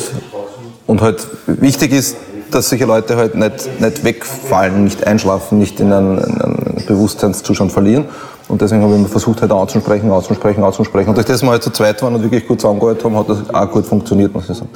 und 0.87 1.01
halt 1.01 1.27
wichtig 1.45 1.91
ist, 1.91 2.15
dass 2.53 2.69
solche 2.69 2.85
Leute 2.85 3.17
halt 3.17 3.35
nicht, 3.35 3.81
nicht 3.81 4.03
wegfallen, 4.03 4.83
nicht 4.83 5.05
einschlafen, 5.05 5.57
nicht 5.57 5.79
in 5.79 5.91
einen, 5.91 6.17
in 6.17 6.41
einen 6.41 6.83
Bewusstseinszustand 6.87 7.71
verlieren. 7.71 8.05
Und 8.47 8.61
deswegen 8.61 8.83
habe 8.83 8.97
ich 8.97 9.07
versucht, 9.07 9.41
halt 9.41 9.51
auszusprechen, 9.51 10.11
auszusprechen, 10.11 10.63
auszusprechen. 10.63 11.09
Und 11.09 11.15
durch 11.15 11.25
das 11.25 11.41
wir 11.41 11.49
halt 11.51 11.63
zu 11.63 11.69
zweit 11.71 12.01
waren 12.03 12.15
und 12.15 12.23
wirklich 12.23 12.47
gut 12.47 12.59
zusammengearbeitet 12.59 13.05
haben, 13.05 13.15
hat 13.17 13.29
das 13.29 13.49
auch 13.53 13.71
gut 13.71 13.85
funktioniert, 13.85 14.33
muss 14.33 14.49
ich 14.49 14.57
sagen. 14.57 14.69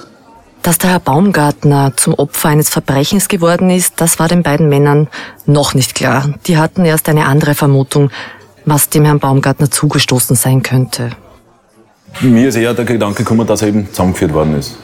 Dass 0.62 0.78
der 0.78 0.92
Herr 0.92 1.00
Baumgartner 1.00 1.94
zum 1.96 2.14
Opfer 2.16 2.50
eines 2.50 2.70
Verbrechens 2.70 3.28
geworden 3.28 3.70
ist, 3.70 3.96
das 3.98 4.18
war 4.18 4.28
den 4.28 4.44
beiden 4.44 4.70
Männern 4.70 5.10
noch 5.46 5.74
nicht 5.74 5.94
klar. 5.94 6.30
Die 6.48 6.58
hatten 6.58 6.86
erst 6.86 7.08
eine 7.10 7.26
andere 7.26 7.54
Vermutung, 7.54 8.10
was 8.66 8.90
dem 8.90 9.06
Herrn 9.06 9.20
Baumgartner 9.20 9.70
zugestoßen 9.70 10.36
sein 10.36 10.64
könnte. 10.64 11.12
Mir 12.22 12.48
ist 12.48 12.56
eher 12.56 12.74
der 12.74 12.86
Gedanke 12.86 13.24
gekommen, 13.24 13.46
dass 13.46 13.62
er 13.62 13.68
eben 13.68 13.88
zusammengeführt 13.90 14.34
worden 14.34 14.58
ist. 14.58 14.78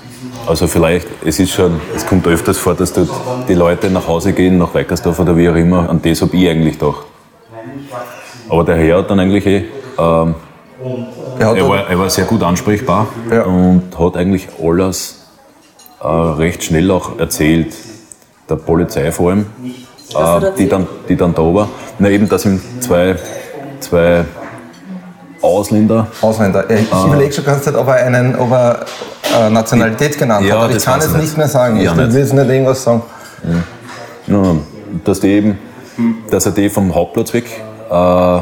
Also 0.48 0.68
vielleicht, 0.68 1.08
es 1.24 1.40
ist 1.40 1.52
schon, 1.52 1.80
es 1.96 2.06
kommt 2.06 2.28
öfters 2.28 2.58
vor, 2.58 2.74
dass 2.74 2.94
dort 2.94 3.10
die 3.48 3.54
Leute 3.54 3.90
nach 3.90 4.08
Hause 4.08 4.34
gehen, 4.34 4.58
nach 4.58 4.74
Weikersdorf 4.74 5.20
oder 5.20 5.38
wie 5.38 5.50
auch 5.50 5.56
immer, 5.56 5.90
an 5.90 6.02
das 6.02 6.22
habe 6.22 6.36
ich 6.36 6.50
eigentlich 6.50 6.80
gedacht. 6.80 7.06
Aber 8.50 8.64
der 8.64 8.76
Herr 8.76 8.98
hat 8.98 9.10
dann 9.10 9.20
eigentlich 9.20 9.46
eh, 9.46 9.66
ähm, 9.98 10.36
er, 11.40 11.56
er, 11.56 11.70
war, 11.70 11.90
er, 11.90 12.00
war, 12.00 12.10
sehr 12.10 12.26
gut 12.26 12.44
ansprechbar 12.44 13.08
ja. 13.32 13.44
und 13.44 13.98
hat 13.98 14.18
eigentlich 14.18 14.48
alles 14.62 15.28
äh, 16.02 16.08
recht 16.08 16.64
schnell 16.64 16.90
auch 16.92 17.20
erzählt, 17.20 17.74
der 18.50 18.56
Polizei 18.56 19.12
vor 19.12 19.32
allem, 19.32 19.46
äh, 20.16 20.52
die, 20.58 20.68
dann, 20.68 20.88
die 21.08 21.16
dann 21.16 21.34
da 21.34 21.42
war. 21.42 21.70
Na 22.00 22.10
eben, 22.10 22.28
dass 22.28 22.46
ihm 22.46 22.62
zwei, 22.80 23.16
zwei 23.80 24.26
Ausländer. 25.42 26.08
Ausländer. 26.22 26.70
Ich 26.70 26.92
äh, 26.92 27.06
überlege 27.08 27.34
schon 27.34 27.46
ganz 27.46 27.64
Zeit, 27.64 27.76
ob 27.76 27.88
er, 27.88 27.96
einen, 27.96 28.36
ob 28.36 28.52
er 28.52 28.86
äh, 29.40 29.50
Nationalität 29.50 30.18
genannt 30.18 30.46
ja, 30.46 30.56
hat, 30.56 30.64
aber 30.66 30.76
ich 30.76 30.84
kann 30.84 31.00
es 31.00 31.16
nicht 31.16 31.38
mehr 31.38 31.48
sagen. 31.48 31.80
Ja, 31.80 31.92
ich 31.92 31.98
will 31.98 32.16
jetzt 32.16 32.34
nicht 32.34 32.50
irgendwas 32.50 32.84
sagen. 32.84 33.04
Ja. 34.28 34.56
dass, 35.04 35.20
die 35.20 35.30
eben, 35.30 35.58
dass 36.30 36.46
er 36.46 36.52
die 36.52 36.70
vom 36.70 36.94
Hauptplatz 36.94 37.34
weg 37.34 37.46
äh, 37.90 38.40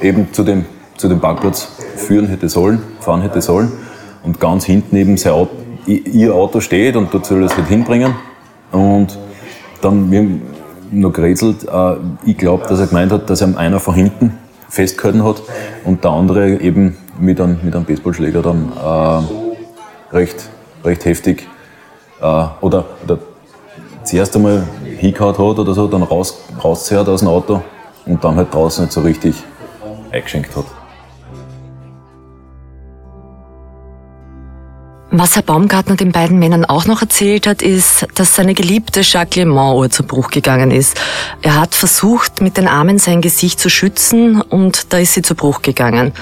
eben 0.00 0.32
zu 0.32 0.44
dem, 0.44 0.64
zu 0.96 1.08
dem 1.08 1.20
Parkplatz 1.20 1.68
führen 1.96 2.28
hätte 2.28 2.48
sollen, 2.48 2.82
fahren 3.00 3.22
hätte 3.22 3.42
sollen 3.42 3.72
und 4.22 4.38
ganz 4.38 4.64
hinten 4.64 4.96
eben 4.96 5.16
sein 5.16 5.32
Auto, 5.32 5.50
ihr 5.86 6.34
Auto 6.34 6.60
steht 6.60 6.96
und 6.96 7.12
dort 7.12 7.26
soll 7.26 7.40
er 7.40 7.46
es 7.46 7.56
halt 7.56 7.66
hinbringen 7.66 8.14
und 8.70 9.18
dann, 9.80 10.10
wir 10.10 10.20
haben 10.20 10.42
noch 10.92 11.12
gerätselt, 11.12 11.64
äh, 11.64 11.94
ich 12.24 12.38
glaube, 12.38 12.66
dass 12.68 12.78
er 12.78 12.86
gemeint 12.86 13.12
hat, 13.12 13.28
dass 13.28 13.40
er 13.40 13.56
einer 13.56 13.80
von 13.80 13.94
hinten 13.94 14.38
festgehalten 14.72 15.22
hat 15.22 15.42
und 15.84 16.02
der 16.02 16.12
andere 16.12 16.58
eben 16.60 16.96
mit 17.20 17.38
einem, 17.40 17.60
mit 17.62 17.76
einem 17.76 17.84
Baseballschläger 17.84 18.40
dann 18.40 18.72
äh, 18.74 20.16
recht, 20.16 20.48
recht 20.82 21.04
heftig 21.04 21.46
äh, 22.22 22.44
oder, 22.62 22.86
oder 23.04 23.18
zuerst 24.02 24.34
einmal 24.34 24.66
hingehauen 24.98 25.34
hat 25.36 25.58
oder 25.58 25.74
so, 25.74 25.86
dann 25.88 26.02
raus, 26.02 26.40
rauszehrt 26.64 27.06
aus 27.06 27.20
dem 27.20 27.28
Auto 27.28 27.60
und 28.06 28.24
dann 28.24 28.36
halt 28.36 28.52
draußen 28.52 28.84
nicht 28.84 28.94
so 28.94 29.02
richtig 29.02 29.36
eingeschenkt 30.10 30.56
hat. 30.56 30.64
Was 35.14 35.36
Herr 35.36 35.42
Baumgartner 35.42 35.96
den 35.96 36.10
beiden 36.10 36.38
Männern 36.38 36.64
auch 36.64 36.86
noch 36.86 37.02
erzählt 37.02 37.46
hat, 37.46 37.60
ist, 37.60 38.06
dass 38.14 38.34
seine 38.34 38.54
geliebte 38.54 39.02
Jacques-Le-Mans-Uhr 39.02 39.90
zu 39.90 40.04
Bruch 40.04 40.30
gegangen 40.30 40.70
ist. 40.70 40.98
Er 41.42 41.60
hat 41.60 41.74
versucht, 41.74 42.40
mit 42.40 42.56
den 42.56 42.66
Armen 42.66 42.98
sein 42.98 43.20
Gesicht 43.20 43.60
zu 43.60 43.68
schützen 43.68 44.40
und 44.40 44.90
da 44.94 44.96
ist 44.96 45.12
sie 45.12 45.20
zu 45.20 45.34
Bruch 45.34 45.60
gegangen. 45.60 46.14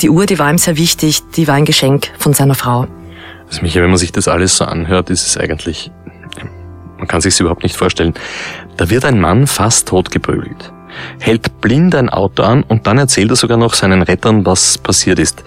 Die 0.00 0.10
Uhr, 0.10 0.26
die 0.26 0.40
war 0.40 0.50
ihm 0.50 0.58
sehr 0.58 0.76
wichtig, 0.76 1.22
die 1.36 1.46
war 1.46 1.54
ein 1.54 1.64
Geschenk 1.64 2.08
von 2.18 2.34
seiner 2.34 2.56
Frau. 2.56 2.88
Also 3.46 3.62
Michael, 3.62 3.84
wenn 3.84 3.90
man 3.90 4.00
sich 4.00 4.10
das 4.10 4.26
alles 4.26 4.56
so 4.56 4.64
anhört, 4.64 5.10
ist 5.10 5.24
es 5.24 5.36
eigentlich, 5.36 5.92
man 6.96 7.06
kann 7.06 7.20
sich 7.20 7.38
überhaupt 7.38 7.62
nicht 7.62 7.76
vorstellen. 7.76 8.14
Da 8.76 8.90
wird 8.90 9.04
ein 9.04 9.20
Mann 9.20 9.46
fast 9.46 9.86
tot 9.86 10.10
geprügelt, 10.10 10.72
hält 11.20 11.60
blind 11.60 11.94
ein 11.94 12.08
Auto 12.08 12.42
an 12.42 12.64
und 12.64 12.88
dann 12.88 12.98
erzählt 12.98 13.30
er 13.30 13.36
sogar 13.36 13.58
noch 13.58 13.74
seinen 13.74 14.02
Rettern, 14.02 14.44
was 14.44 14.76
passiert 14.76 15.20
ist. 15.20 15.44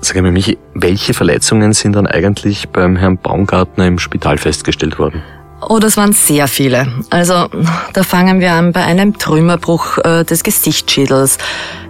Sag 0.00 0.16
einmal, 0.16 0.32
Michi, 0.32 0.58
welche 0.74 1.12
Verletzungen 1.12 1.72
sind 1.72 1.96
dann 1.96 2.06
eigentlich 2.06 2.68
beim 2.68 2.96
Herrn 2.96 3.18
Baumgartner 3.18 3.86
im 3.86 3.98
Spital 3.98 4.38
festgestellt 4.38 4.98
worden? 4.98 5.22
Oh, 5.60 5.80
das 5.80 5.96
waren 5.96 6.12
sehr 6.12 6.46
viele. 6.46 6.86
Also, 7.10 7.48
da 7.92 8.02
fangen 8.04 8.40
wir 8.40 8.52
an 8.52 8.72
bei 8.72 8.84
einem 8.84 9.18
Trümmerbruch 9.18 9.98
äh, 9.98 10.24
des 10.24 10.44
Gesichtsschädels. 10.44 11.38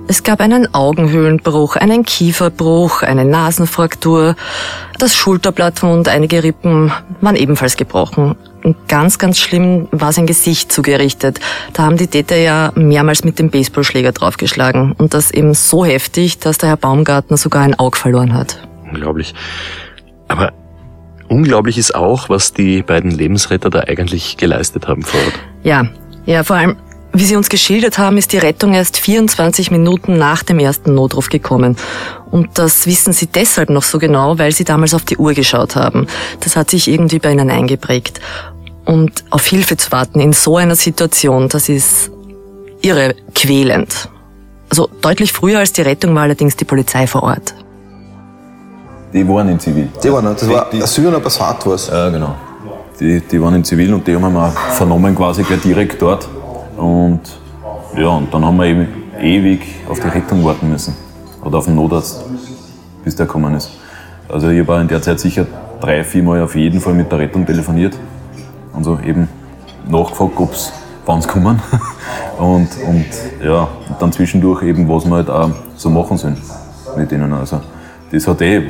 Es 0.06 0.22
gab 0.22 0.40
einen 0.40 0.74
Augenhöhlenbruch, 0.74 1.76
einen 1.76 2.02
Kieferbruch, 2.02 3.02
eine 3.02 3.26
Nasenfraktur. 3.26 4.36
Das 4.98 5.14
Schulterblatt 5.14 5.82
und 5.82 6.08
einige 6.08 6.42
Rippen 6.42 6.90
waren 7.20 7.36
ebenfalls 7.36 7.76
gebrochen. 7.76 8.36
Und 8.64 8.88
ganz, 8.88 9.18
ganz 9.18 9.38
schlimm 9.38 9.86
war 9.90 10.12
sein 10.12 10.26
Gesicht 10.26 10.72
zugerichtet. 10.72 11.38
Da 11.74 11.82
haben 11.82 11.98
die 11.98 12.06
Täter 12.06 12.36
ja 12.36 12.72
mehrmals 12.74 13.22
mit 13.22 13.38
dem 13.38 13.50
Baseballschläger 13.50 14.12
draufgeschlagen. 14.12 14.92
Und 14.92 15.12
das 15.12 15.30
eben 15.30 15.52
so 15.52 15.84
heftig, 15.84 16.38
dass 16.38 16.56
der 16.56 16.70
Herr 16.70 16.76
Baumgartner 16.78 17.36
sogar 17.36 17.62
ein 17.62 17.78
Auge 17.78 17.98
verloren 17.98 18.32
hat. 18.32 18.66
Unglaublich. 18.90 19.34
Aber 20.26 20.52
unglaublich 21.28 21.78
ist 21.78 21.94
auch, 21.94 22.28
was 22.28 22.52
die 22.52 22.82
beiden 22.82 23.10
Lebensretter 23.10 23.70
da 23.70 23.80
eigentlich 23.80 24.36
geleistet 24.36 24.88
haben 24.88 25.02
vor 25.02 25.20
Ort. 25.20 25.34
Ja, 25.62 25.88
ja, 26.26 26.44
vor 26.44 26.56
allem 26.56 26.76
wie 27.12 27.24
Sie 27.24 27.36
uns 27.36 27.48
geschildert 27.48 27.98
haben, 27.98 28.18
ist 28.18 28.32
die 28.32 28.38
Rettung 28.38 28.74
erst 28.74 28.98
24 28.98 29.70
Minuten 29.70 30.18
nach 30.18 30.42
dem 30.42 30.58
ersten 30.58 30.94
Notruf 30.94 31.30
gekommen. 31.30 31.76
Und 32.30 32.58
das 32.58 32.86
wissen 32.86 33.12
Sie 33.12 33.26
deshalb 33.26 33.70
noch 33.70 33.82
so 33.82 33.98
genau, 33.98 34.38
weil 34.38 34.52
Sie 34.52 34.64
damals 34.64 34.94
auf 34.94 35.04
die 35.04 35.16
Uhr 35.16 35.32
geschaut 35.32 35.74
haben. 35.74 36.06
Das 36.40 36.54
hat 36.54 36.70
sich 36.70 36.86
irgendwie 36.86 37.18
bei 37.18 37.32
Ihnen 37.32 37.50
eingeprägt. 37.50 38.20
Und 38.84 39.24
auf 39.30 39.46
Hilfe 39.46 39.76
zu 39.76 39.90
warten 39.90 40.20
in 40.20 40.32
so 40.32 40.58
einer 40.58 40.76
Situation, 40.76 41.48
das 41.48 41.68
ist 41.68 42.10
irre 42.82 43.14
quälend. 43.34 44.08
Also 44.70 44.88
deutlich 45.00 45.32
früher 45.32 45.60
als 45.60 45.72
die 45.72 45.82
Rettung 45.82 46.14
war 46.14 46.22
allerdings 46.22 46.56
die 46.56 46.64
Polizei 46.64 47.06
vor 47.06 47.22
Ort. 47.22 47.54
Die 49.18 49.28
waren 49.28 49.48
in 49.48 49.58
Zivil. 49.58 49.88
Die 50.00 50.12
waren, 50.12 50.26
das 50.26 50.48
war 50.48 50.68
die, 50.70 50.80
Asyl 50.80 51.12
und 51.12 51.20
Passat 51.24 51.66
war 51.66 51.74
es. 51.74 51.88
Ja, 51.88 52.08
genau. 52.08 52.36
Die, 53.00 53.20
die 53.20 53.42
waren 53.42 53.54
in 53.56 53.64
Zivil 53.64 53.92
und 53.92 54.06
die 54.06 54.14
haben 54.14 54.32
wir 54.32 54.50
vernommen 54.50 55.12
quasi 55.16 55.42
gleich 55.42 55.60
direkt 55.60 56.00
dort. 56.00 56.28
Und 56.76 57.22
ja, 57.96 58.06
und 58.10 58.32
dann 58.32 58.44
haben 58.44 58.56
wir 58.56 58.66
eben 58.66 58.86
ewig 59.20 59.62
auf 59.88 59.98
die 59.98 60.06
Rettung 60.06 60.44
warten 60.44 60.70
müssen. 60.70 60.94
Oder 61.44 61.58
auf 61.58 61.64
den 61.64 61.74
Notarzt, 61.74 62.24
bis 63.02 63.16
der 63.16 63.26
gekommen 63.26 63.56
ist. 63.56 63.72
Also 64.28 64.50
ich 64.50 64.60
habe 64.64 64.80
in 64.82 64.86
der 64.86 65.02
Zeit 65.02 65.18
sicher 65.18 65.46
drei, 65.80 66.04
vier 66.04 66.22
Mal 66.22 66.40
auf 66.40 66.54
jeden 66.54 66.80
Fall 66.80 66.94
mit 66.94 67.10
der 67.10 67.18
Rettung 67.18 67.44
telefoniert. 67.44 67.98
Und 68.72 68.84
so 68.84 69.00
eben 69.04 69.28
nachgefragt, 69.88 70.34
ob 70.36 70.52
es 70.52 70.72
wann 71.06 71.20
sie 71.20 71.26
kommen. 71.26 71.60
und, 72.38 72.68
und 72.86 73.06
ja, 73.44 73.62
und 73.62 74.00
dann 74.00 74.12
zwischendurch 74.12 74.62
eben, 74.62 74.88
was 74.88 75.06
wir 75.06 75.16
halt 75.16 75.28
auch 75.28 75.50
so 75.74 75.90
machen 75.90 76.16
sollen 76.16 76.36
mit 76.96 77.10
ihnen. 77.10 77.32
Also 77.32 77.60
das 78.10 78.26
hat 78.26 78.40
eh 78.40 78.62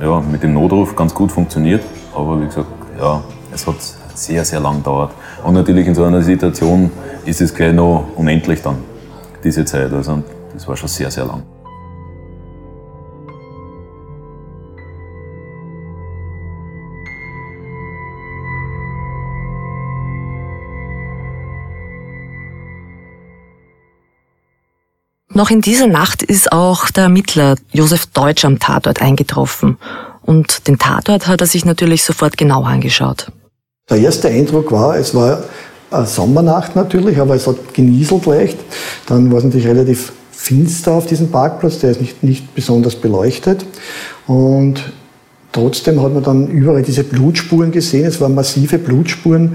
ja, 0.00 0.20
mit 0.20 0.42
dem 0.42 0.54
Notruf 0.54 0.94
ganz 0.96 1.14
gut 1.14 1.32
funktioniert, 1.32 1.82
aber 2.14 2.40
wie 2.40 2.46
gesagt, 2.46 2.68
ja, 2.98 3.22
es 3.52 3.66
hat 3.66 3.76
sehr, 4.14 4.44
sehr 4.44 4.60
lang 4.60 4.78
gedauert. 4.78 5.12
Und 5.44 5.54
natürlich 5.54 5.86
in 5.86 5.94
so 5.94 6.04
einer 6.04 6.22
Situation 6.22 6.90
ist 7.24 7.40
es 7.40 7.54
gleich 7.54 7.72
noch 7.72 8.04
unendlich 8.16 8.62
dann, 8.62 8.76
diese 9.44 9.64
Zeit. 9.64 9.92
Also 9.92 10.22
das 10.52 10.66
war 10.66 10.76
schon 10.76 10.88
sehr, 10.88 11.10
sehr 11.10 11.24
lang. 11.24 11.42
Noch 25.38 25.50
in 25.50 25.60
dieser 25.60 25.86
Nacht 25.86 26.24
ist 26.24 26.50
auch 26.50 26.90
der 26.90 27.04
Ermittler 27.04 27.54
Josef 27.70 28.06
Deutsch 28.06 28.44
am 28.44 28.58
Tatort 28.58 29.00
eingetroffen. 29.00 29.78
Und 30.22 30.66
den 30.66 30.80
Tatort 30.80 31.28
hat 31.28 31.40
er 31.40 31.46
sich 31.46 31.64
natürlich 31.64 32.02
sofort 32.02 32.36
genau 32.36 32.64
angeschaut. 32.64 33.30
Der 33.88 33.98
erste 33.98 34.26
Eindruck 34.26 34.72
war, 34.72 34.96
es 34.96 35.14
war 35.14 35.44
eine 35.92 36.06
Sommernacht 36.06 36.74
natürlich, 36.74 37.20
aber 37.20 37.36
es 37.36 37.46
hat 37.46 37.72
genieselt 37.72 38.26
leicht. 38.26 38.58
Dann 39.06 39.30
war 39.30 39.38
es 39.38 39.44
natürlich 39.44 39.68
relativ 39.68 40.12
finster 40.32 40.90
auf 40.94 41.06
diesem 41.06 41.30
Parkplatz, 41.30 41.78
der 41.78 41.92
ist 41.92 42.00
nicht, 42.00 42.24
nicht 42.24 42.52
besonders 42.56 42.96
beleuchtet. 42.96 43.64
Und 44.26 44.92
trotzdem 45.52 46.02
hat 46.02 46.14
man 46.14 46.24
dann 46.24 46.48
überall 46.48 46.82
diese 46.82 47.04
Blutspuren 47.04 47.70
gesehen. 47.70 48.06
Es 48.06 48.20
waren 48.20 48.34
massive 48.34 48.76
Blutspuren 48.78 49.54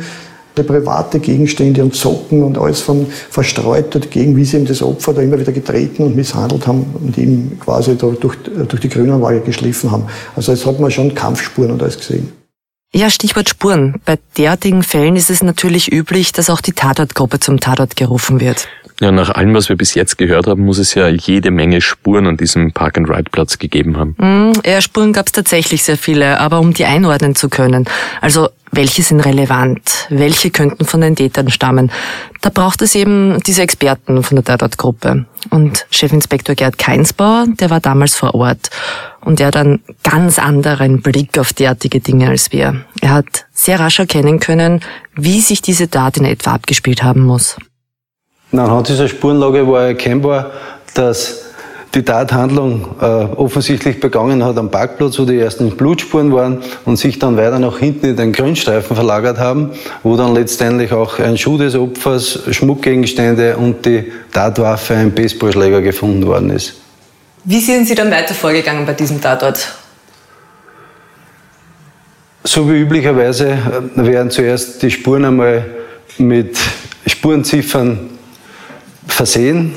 private 0.61 1.19
Gegenstände 1.19 1.81
und 1.83 1.95
Socken 1.95 2.43
und 2.43 2.59
alles 2.59 2.81
von 2.81 3.07
verstreut 3.07 3.95
dagegen, 3.95 4.37
wie 4.37 4.45
sie 4.45 4.57
eben 4.57 4.67
das 4.67 4.83
Opfer 4.83 5.13
da 5.13 5.21
immer 5.21 5.39
wieder 5.39 5.51
getreten 5.51 6.03
und 6.03 6.15
misshandelt 6.15 6.67
haben 6.67 6.85
und 6.93 7.17
ihm 7.17 7.59
quasi 7.59 7.95
durch, 7.95 8.19
durch 8.19 8.81
die 8.81 8.89
Grünanlage 8.89 9.41
geschliffen 9.41 9.89
haben. 9.89 10.05
Also 10.35 10.51
jetzt 10.51 10.67
hat 10.67 10.79
man 10.79 10.91
schon 10.91 11.15
Kampfspuren 11.15 11.71
und 11.71 11.81
alles 11.81 11.97
gesehen. 11.97 12.31
Ja, 12.95 13.09
Stichwort 13.09 13.49
Spuren. 13.49 13.99
Bei 14.05 14.19
derartigen 14.37 14.83
Fällen 14.83 15.15
ist 15.15 15.31
es 15.31 15.41
natürlich 15.41 15.91
üblich, 15.91 16.31
dass 16.31 16.51
auch 16.51 16.61
die 16.61 16.73
Tatortgruppe 16.73 17.39
zum 17.39 17.59
Tatort 17.59 17.95
gerufen 17.95 18.39
wird. 18.39 18.67
Ja, 18.99 19.11
nach 19.11 19.31
allem, 19.31 19.53
was 19.53 19.69
wir 19.69 19.75
bis 19.75 19.95
jetzt 19.95 20.17
gehört 20.17 20.47
haben, 20.47 20.63
muss 20.63 20.77
es 20.77 20.93
ja 20.93 21.07
jede 21.07 21.51
Menge 21.51 21.81
Spuren 21.81 22.27
an 22.27 22.37
diesem 22.37 22.71
Park-and-Ride-Platz 22.71 23.57
gegeben 23.57 23.97
haben. 23.97 24.15
Mm, 24.17 24.53
ja, 24.65 24.81
Spuren 24.81 25.13
gab 25.13 25.27
es 25.27 25.31
tatsächlich 25.31 25.83
sehr 25.83 25.97
viele, 25.97 26.39
aber 26.39 26.59
um 26.59 26.73
die 26.73 26.85
einordnen 26.85 27.35
zu 27.35 27.49
können, 27.49 27.85
also 28.21 28.49
welche 28.71 29.03
sind 29.03 29.19
relevant, 29.21 30.07
welche 30.09 30.49
könnten 30.49 30.85
von 30.85 31.01
den 31.01 31.15
Tätern 31.15 31.51
stammen, 31.51 31.91
da 32.41 32.49
braucht 32.49 32.81
es 32.81 32.95
eben 32.95 33.39
diese 33.45 33.61
Experten 33.61 34.23
von 34.23 34.35
der 34.35 34.43
Tatortgruppe. 34.43 35.25
Und 35.49 35.85
Chefinspektor 35.91 36.55
Gerd 36.55 36.77
Keinsbauer, 36.77 37.45
der 37.59 37.69
war 37.69 37.79
damals 37.79 38.15
vor 38.15 38.33
Ort 38.33 38.69
und 39.21 39.39
er 39.39 39.47
hat 39.47 39.57
einen 39.57 39.83
ganz 40.03 40.39
anderen 40.39 41.01
Blick 41.01 41.37
auf 41.37 41.53
derartige 41.53 41.99
Dinge 41.99 42.29
als 42.29 42.51
wir. 42.51 42.83
Er 43.01 43.09
hat 43.11 43.45
sehr 43.51 43.79
rasch 43.79 43.99
erkennen 43.99 44.39
können, 44.39 44.81
wie 45.15 45.39
sich 45.39 45.61
diese 45.61 45.89
Tat 45.89 46.17
in 46.17 46.25
etwa 46.25 46.53
abgespielt 46.53 47.03
haben 47.03 47.21
muss. 47.21 47.57
Anhand 48.53 48.87
dieser 48.87 49.07
Spurenlage 49.07 49.67
war 49.67 49.85
erkennbar, 49.85 50.51
dass 50.93 51.43
die 51.95 52.03
Tathandlung 52.03 52.95
äh, 52.99 53.05
offensichtlich 53.05 53.99
begangen 53.99 54.43
hat 54.43 54.57
am 54.57 54.71
Parkplatz, 54.71 55.19
wo 55.19 55.25
die 55.25 55.37
ersten 55.37 55.71
Blutspuren 55.71 56.33
waren 56.33 56.63
und 56.85 56.97
sich 56.97 57.19
dann 57.19 57.37
weiter 57.37 57.59
nach 57.59 57.77
hinten 57.77 58.07
in 58.07 58.15
den 58.15 58.31
Grünstreifen 58.31 58.95
verlagert 58.95 59.37
haben, 59.37 59.71
wo 60.01 60.15
dann 60.15 60.33
letztendlich 60.33 60.91
auch 60.91 61.19
ein 61.19 61.37
Schuh 61.37 61.57
des 61.57 61.75
Opfers, 61.75 62.39
Schmuckgegenstände 62.49 63.57
und 63.57 63.85
die 63.85 64.11
Tatwaffe, 64.31 64.95
ein 64.95 65.11
Baseballschläger 65.11 65.81
gefunden 65.81 66.25
worden 66.25 66.49
ist. 66.49 66.75
Wie 67.43 67.59
sind 67.59 67.87
Sie 67.87 67.95
dann 67.95 68.09
weiter 68.09 68.33
vorgegangen 68.33 68.85
bei 68.85 68.93
diesem 68.93 69.21
Tatort? 69.21 69.75
So 72.43 72.69
wie 72.69 72.81
üblicherweise 72.81 73.49
äh, 73.49 73.57
werden 73.95 74.31
zuerst 74.31 74.81
die 74.81 74.89
Spuren 74.89 75.25
einmal 75.25 75.65
mit 76.17 76.57
Spurenziffern 77.05 78.09
versehen 79.07 79.73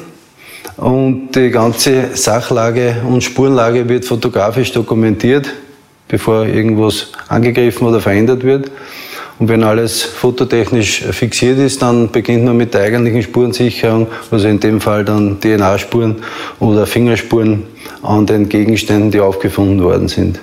und 0.76 1.30
die 1.34 1.50
ganze 1.50 2.14
Sachlage 2.14 2.96
und 3.08 3.22
Spurenlage 3.22 3.88
wird 3.88 4.04
fotografisch 4.04 4.72
dokumentiert, 4.72 5.48
bevor 6.08 6.46
irgendwas 6.46 7.08
angegriffen 7.28 7.86
oder 7.86 8.00
verändert 8.00 8.44
wird. 8.44 8.70
Und 9.38 9.48
wenn 9.48 9.64
alles 9.64 10.02
fototechnisch 10.02 11.02
fixiert 11.10 11.58
ist, 11.58 11.82
dann 11.82 12.10
beginnt 12.10 12.44
man 12.44 12.56
mit 12.56 12.72
der 12.72 12.82
eigentlichen 12.82 13.22
Spurensicherung, 13.22 14.06
also 14.30 14.48
in 14.48 14.60
dem 14.60 14.80
Fall 14.80 15.04
dann 15.04 15.38
DNA-Spuren 15.40 16.16
oder 16.58 16.86
Fingerspuren 16.86 17.64
an 18.02 18.24
den 18.24 18.48
Gegenständen, 18.48 19.10
die 19.10 19.20
aufgefunden 19.20 19.82
worden 19.82 20.08
sind. 20.08 20.40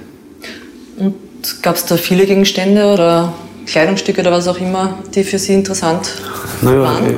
Und 0.98 1.16
gab 1.64 1.76
es 1.76 1.86
da 1.86 1.98
viele 1.98 2.26
Gegenstände 2.26 2.86
oder 2.86 3.34
Kleidungsstücke 3.66 4.22
oder 4.22 4.32
was 4.32 4.48
auch 4.48 4.60
immer, 4.60 5.00
die 5.16 5.24
für 5.24 5.40
Sie 5.40 5.54
interessant 5.54 6.14
naja, 6.62 6.82
waren? 6.82 7.16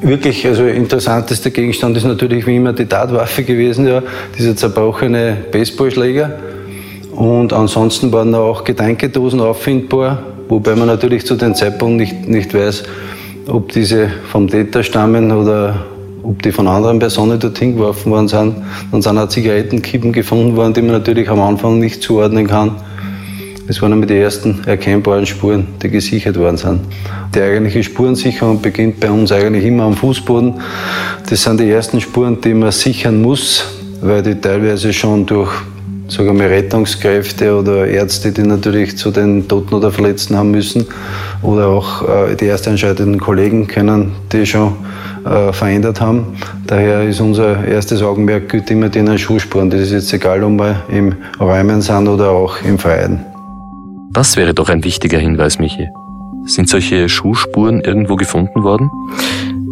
Wirklich, 0.00 0.46
also 0.46 0.64
interessantester 0.64 1.50
Gegenstand 1.50 1.96
ist 1.96 2.04
natürlich 2.04 2.46
wie 2.46 2.56
immer 2.56 2.72
die 2.72 2.86
Tatwaffe 2.86 3.42
gewesen, 3.42 3.86
ja, 3.86 4.02
dieser 4.38 4.54
zerbrochene 4.54 5.36
Baseballschläger. 5.50 6.38
Und 7.14 7.52
ansonsten 7.52 8.12
waren 8.12 8.30
da 8.30 8.38
auch 8.38 8.62
Getränkedosen 8.62 9.40
auffindbar, 9.40 10.22
wobei 10.48 10.76
man 10.76 10.86
natürlich 10.86 11.26
zu 11.26 11.34
dem 11.34 11.54
Zeitpunkt 11.54 11.96
nicht, 11.96 12.28
nicht 12.28 12.54
weiß, 12.54 12.84
ob 13.48 13.72
diese 13.72 14.08
vom 14.30 14.48
Täter 14.48 14.84
stammen 14.84 15.32
oder 15.32 15.84
ob 16.22 16.42
die 16.42 16.52
von 16.52 16.68
anderen 16.68 17.00
Personen 17.00 17.40
dorthin 17.40 17.74
geworfen 17.74 18.12
worden 18.12 18.28
sind. 18.28 18.54
Dann 18.92 19.02
sind 19.02 19.18
auch 19.18 19.28
Zigarettenkippen 19.28 20.12
gefunden 20.12 20.54
worden, 20.54 20.74
die 20.74 20.82
man 20.82 20.92
natürlich 20.92 21.28
am 21.28 21.40
Anfang 21.40 21.80
nicht 21.80 22.02
zuordnen 22.02 22.46
kann. 22.46 22.76
Das 23.68 23.82
waren 23.82 23.92
einmal 23.92 24.08
die 24.08 24.16
ersten 24.16 24.62
erkennbaren 24.66 25.26
Spuren, 25.26 25.66
die 25.82 25.90
gesichert 25.90 26.38
worden 26.38 26.56
sind. 26.56 26.80
Die 27.34 27.40
eigentliche 27.40 27.82
Spurensicherung 27.82 28.62
beginnt 28.62 28.98
bei 28.98 29.10
uns 29.10 29.30
eigentlich 29.30 29.64
immer 29.64 29.84
am 29.84 29.94
Fußboden. 29.94 30.54
Das 31.28 31.42
sind 31.42 31.60
die 31.60 31.70
ersten 31.70 32.00
Spuren, 32.00 32.40
die 32.40 32.54
man 32.54 32.72
sichern 32.72 33.20
muss, 33.20 33.66
weil 34.00 34.22
die 34.22 34.34
teilweise 34.36 34.90
schon 34.94 35.26
durch 35.26 35.52
sagen 36.08 36.38
wir, 36.38 36.48
Rettungskräfte 36.48 37.54
oder 37.54 37.86
Ärzte, 37.86 38.32
die 38.32 38.42
natürlich 38.42 38.96
zu 38.96 39.10
den 39.10 39.46
Toten 39.46 39.74
oder 39.74 39.92
Verletzten 39.92 40.38
haben 40.38 40.50
müssen, 40.50 40.86
oder 41.42 41.68
auch 41.68 42.08
äh, 42.08 42.34
die 42.34 42.46
erst 42.46 42.66
entscheidenden 42.66 43.20
Kollegen 43.20 43.66
können, 43.66 44.12
die 44.32 44.46
schon 44.46 44.72
äh, 45.26 45.52
verändert 45.52 46.00
haben. 46.00 46.38
Daher 46.66 47.02
ist 47.02 47.20
unser 47.20 47.62
erstes 47.62 48.02
Augenmerk 48.02 48.54
immer 48.70 48.88
den 48.88 49.18
Schuhspuren. 49.18 49.68
Das 49.68 49.80
ist 49.80 49.92
jetzt 49.92 50.12
egal, 50.14 50.42
ob 50.42 50.52
wir 50.52 50.82
im 50.88 51.14
Räumen 51.38 51.82
sind 51.82 52.08
oder 52.08 52.30
auch 52.30 52.62
im 52.62 52.78
Freien. 52.78 53.37
Das 54.12 54.36
wäre 54.36 54.54
doch 54.54 54.68
ein 54.68 54.84
wichtiger 54.84 55.18
Hinweis, 55.18 55.58
Michi. 55.58 55.88
Sind 56.44 56.68
solche 56.68 57.08
Schuhspuren 57.08 57.80
irgendwo 57.80 58.16
gefunden 58.16 58.62
worden? 58.62 58.90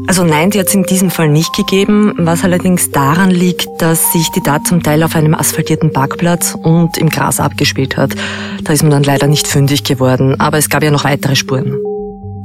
Also 0.09 0.25
nein, 0.25 0.51
die 0.51 0.61
hat 0.61 0.69
es 0.69 0.75
in 0.75 0.85
diesem 0.85 1.11
Fall 1.11 1.29
nicht 1.29 1.53
gegeben, 1.55 2.13
was 2.17 2.45
allerdings 2.45 2.93
daran 2.93 3.31
liegt, 3.31 3.67
dass 3.79 4.13
sich 4.13 4.31
die 4.31 4.41
Tat 4.41 4.67
zum 4.67 4.83
Teil 4.83 5.03
auf 5.03 5.17
einem 5.17 5.35
asphaltierten 5.35 5.93
Parkplatz 5.93 6.57
und 6.63 6.97
im 6.97 7.09
Gras 7.09 7.41
abgespielt 7.41 7.97
hat. 7.97 8.15
Da 8.63 8.73
ist 8.73 8.83
man 8.83 8.93
dann 8.93 9.03
leider 9.03 9.27
nicht 9.27 9.49
fündig 9.49 9.83
geworden, 9.83 10.39
aber 10.39 10.59
es 10.59 10.69
gab 10.69 10.83
ja 10.83 10.93
noch 10.93 11.05
weitere 11.05 11.35
Spuren. 11.35 11.75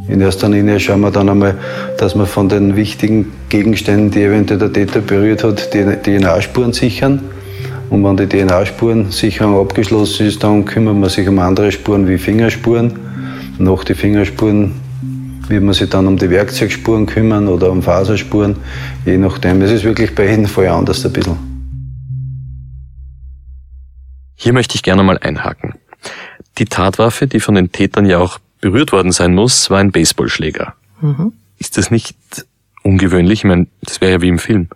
In 0.07 0.21
erster 0.21 0.49
Linie 0.49 0.79
schauen 0.79 1.01
wir 1.01 1.11
dann 1.11 1.29
einmal, 1.29 1.57
dass 1.97 2.15
wir 2.15 2.25
von 2.25 2.49
den 2.49 2.75
wichtigen 2.75 3.31
Gegenständen, 3.49 4.11
die 4.11 4.23
eventuell 4.23 4.59
der 4.59 4.73
Täter 4.73 4.99
berührt 4.99 5.43
hat, 5.43 5.73
die 5.73 5.83
DNA-Spuren 5.83 6.73
sichern. 6.73 7.21
Und 7.91 8.05
wenn 8.05 8.15
die 8.15 8.25
DNA-Spurensicherung 8.25 9.59
abgeschlossen 9.59 10.25
ist, 10.25 10.41
dann 10.41 10.63
kümmert 10.63 10.95
man 10.95 11.09
sich 11.09 11.27
um 11.27 11.37
andere 11.39 11.73
Spuren 11.73 12.07
wie 12.07 12.17
Fingerspuren. 12.17 12.97
Nach 13.57 13.83
den 13.83 13.97
Fingerspuren 13.97 14.71
wird 15.49 15.61
man 15.61 15.73
sich 15.73 15.89
dann 15.89 16.07
um 16.07 16.17
die 16.17 16.29
Werkzeugspuren 16.29 17.05
kümmern 17.05 17.49
oder 17.49 17.69
um 17.69 17.83
Faserspuren, 17.83 18.55
je 19.05 19.17
nachdem. 19.17 19.61
Es 19.61 19.71
ist 19.71 19.83
wirklich 19.83 20.15
bei 20.15 20.29
jedem 20.29 20.45
Fall 20.45 20.69
anders 20.69 21.05
ein 21.05 21.11
bisschen. 21.11 21.35
Hier 24.35 24.53
möchte 24.53 24.75
ich 24.75 24.83
gerne 24.83 25.03
mal 25.03 25.17
einhaken. 25.17 25.73
Die 26.59 26.65
Tatwaffe, 26.65 27.27
die 27.27 27.41
von 27.41 27.55
den 27.55 27.73
Tätern 27.73 28.05
ja 28.05 28.19
auch 28.19 28.39
berührt 28.61 28.93
worden 28.93 29.11
sein 29.11 29.35
muss, 29.35 29.69
war 29.69 29.79
ein 29.79 29.91
Baseballschläger. 29.91 30.75
Mhm. 31.01 31.33
Ist 31.57 31.77
das 31.77 31.91
nicht 31.91 32.15
ungewöhnlich. 32.83 33.39
Ich 33.39 33.43
meine, 33.45 33.67
das 33.81 34.01
wäre 34.01 34.13
ja 34.13 34.21
wie 34.21 34.27
im 34.27 34.39
Film. 34.39 34.69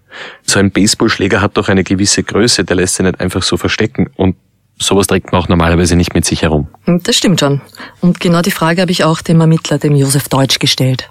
So 0.44 0.60
ein 0.60 0.72
Baseballschläger 0.72 1.41
hat 1.41 1.58
doch 1.58 1.70
eine 1.70 1.84
gewisse 1.84 2.24
Größe, 2.24 2.63
der 2.63 2.76
lässt 2.76 2.96
sich 2.96 3.06
nicht 3.06 3.20
einfach 3.20 3.44
so 3.44 3.58
verstecken. 3.58 4.10
Und 4.15 4.36
sowas 4.80 5.08
trägt 5.08 5.32
man 5.32 5.41
auch 5.41 5.48
normalerweise 5.48 5.96
nicht 5.96 6.13
mit 6.13 6.26
sich 6.26 6.41
herum. 6.41 6.68
Das 6.86 7.15
stimmt 7.15 7.39
schon. 7.39 7.62
Und 8.02 8.20
genau 8.20 8.41
die 8.41 8.52
Frage 8.52 8.82
habe 8.82 8.91
ich 8.91 9.04
auch 9.04 9.22
dem 9.22 9.41
Ermittler, 9.41 9.78
dem 9.78 9.96
Josef 9.96 10.30
Deutsch, 10.30 10.60
gestellt. 10.60 11.10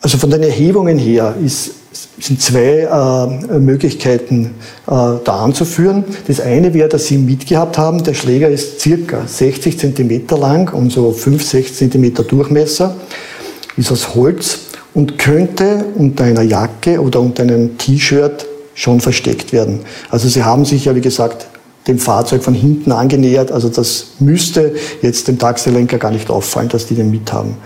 Also 0.00 0.18
von 0.18 0.30
den 0.30 0.42
Erhebungen 0.42 0.98
her 0.98 1.34
ist, 1.42 1.72
sind 2.20 2.40
zwei 2.40 2.86
äh, 3.50 3.58
Möglichkeiten 3.58 4.54
äh, 4.86 4.90
da 4.90 5.40
anzuführen. 5.42 6.04
Das 6.28 6.40
eine 6.40 6.74
wäre, 6.74 6.88
dass 6.88 7.06
Sie 7.06 7.16
mitgehabt 7.16 7.78
haben, 7.78 8.04
der 8.04 8.12
Schläger 8.12 8.48
ist 8.48 8.80
circa 8.80 9.26
60 9.26 9.78
Zentimeter 9.78 10.36
lang 10.36 10.72
und 10.72 10.92
so 10.92 11.12
5, 11.12 11.42
6 11.42 11.76
Zentimeter 11.76 12.24
Durchmesser, 12.24 12.94
ist 13.78 13.90
aus 13.90 14.14
Holz 14.14 14.65
und 14.96 15.18
könnte 15.18 15.84
unter 15.94 16.24
einer 16.24 16.40
Jacke 16.40 17.02
oder 17.02 17.20
unter 17.20 17.42
einem 17.42 17.76
T-Shirt 17.76 18.46
schon 18.74 18.98
versteckt 18.98 19.52
werden. 19.52 19.80
Also 20.08 20.26
Sie 20.26 20.42
haben 20.42 20.64
sich 20.64 20.86
ja, 20.86 20.94
wie 20.94 21.02
gesagt, 21.02 21.48
dem 21.86 21.98
Fahrzeug 21.98 22.42
von 22.42 22.54
hinten 22.54 22.92
angenähert. 22.92 23.52
Also 23.52 23.68
das 23.68 24.12
müsste 24.20 24.74
jetzt 25.02 25.28
dem 25.28 25.38
Taxilenker 25.38 25.98
gar 25.98 26.10
nicht 26.10 26.30
auffallen, 26.30 26.70
dass 26.70 26.86
die 26.86 26.94
den 26.94 27.10
mithaben. 27.10 27.58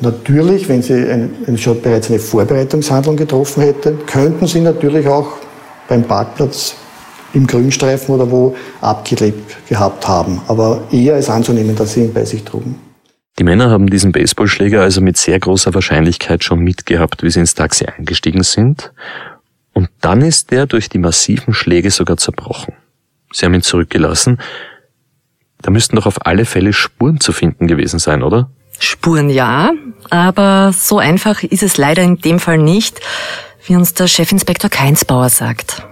Natürlich, 0.00 0.68
wenn 0.68 0.82
Sie 0.82 0.94
eine, 0.94 1.30
schon 1.58 1.80
bereits 1.80 2.10
eine 2.10 2.18
Vorbereitungshandlung 2.18 3.14
getroffen 3.14 3.62
hätten, 3.62 4.04
könnten 4.06 4.48
Sie 4.48 4.60
natürlich 4.60 5.06
auch 5.06 5.28
beim 5.88 6.02
Parkplatz 6.02 6.74
im 7.34 7.46
Grünstreifen 7.46 8.16
oder 8.16 8.28
wo 8.28 8.56
abgelebt 8.80 9.68
gehabt 9.68 10.08
haben. 10.08 10.40
Aber 10.48 10.82
eher 10.90 11.16
ist 11.18 11.30
anzunehmen, 11.30 11.76
dass 11.76 11.92
Sie 11.92 12.00
ihn 12.00 12.12
bei 12.12 12.24
sich 12.24 12.42
trugen. 12.42 12.80
Die 13.38 13.44
Männer 13.44 13.70
haben 13.70 13.90
diesen 13.90 14.12
Baseballschläger 14.12 14.82
also 14.82 15.00
mit 15.00 15.16
sehr 15.16 15.38
großer 15.40 15.74
Wahrscheinlichkeit 15.74 16.44
schon 16.44 16.60
mitgehabt, 16.60 17.22
wie 17.22 17.30
sie 17.30 17.40
ins 17.40 17.54
Taxi 17.54 17.86
eingestiegen 17.86 18.44
sind. 18.44 18.92
Und 19.72 19.88
dann 20.00 20.22
ist 20.22 20.52
der 20.52 20.66
durch 20.66 20.88
die 20.88 20.98
massiven 20.98 21.52
Schläge 21.52 21.90
sogar 21.90 22.16
zerbrochen. 22.16 22.74
Sie 23.32 23.44
haben 23.44 23.54
ihn 23.54 23.62
zurückgelassen. 23.62 24.40
Da 25.60 25.70
müssten 25.70 25.96
doch 25.96 26.06
auf 26.06 26.26
alle 26.26 26.44
Fälle 26.44 26.72
Spuren 26.72 27.18
zu 27.18 27.32
finden 27.32 27.66
gewesen 27.66 27.98
sein, 27.98 28.22
oder? 28.22 28.50
Spuren 28.78 29.30
ja, 29.30 29.72
aber 30.10 30.72
so 30.72 30.98
einfach 30.98 31.42
ist 31.42 31.62
es 31.62 31.76
leider 31.76 32.02
in 32.02 32.18
dem 32.18 32.38
Fall 32.38 32.58
nicht, 32.58 33.00
wie 33.66 33.74
uns 33.74 33.94
der 33.94 34.06
Chefinspektor 34.06 34.70
Keinsbauer 34.70 35.30
sagt. 35.30 35.84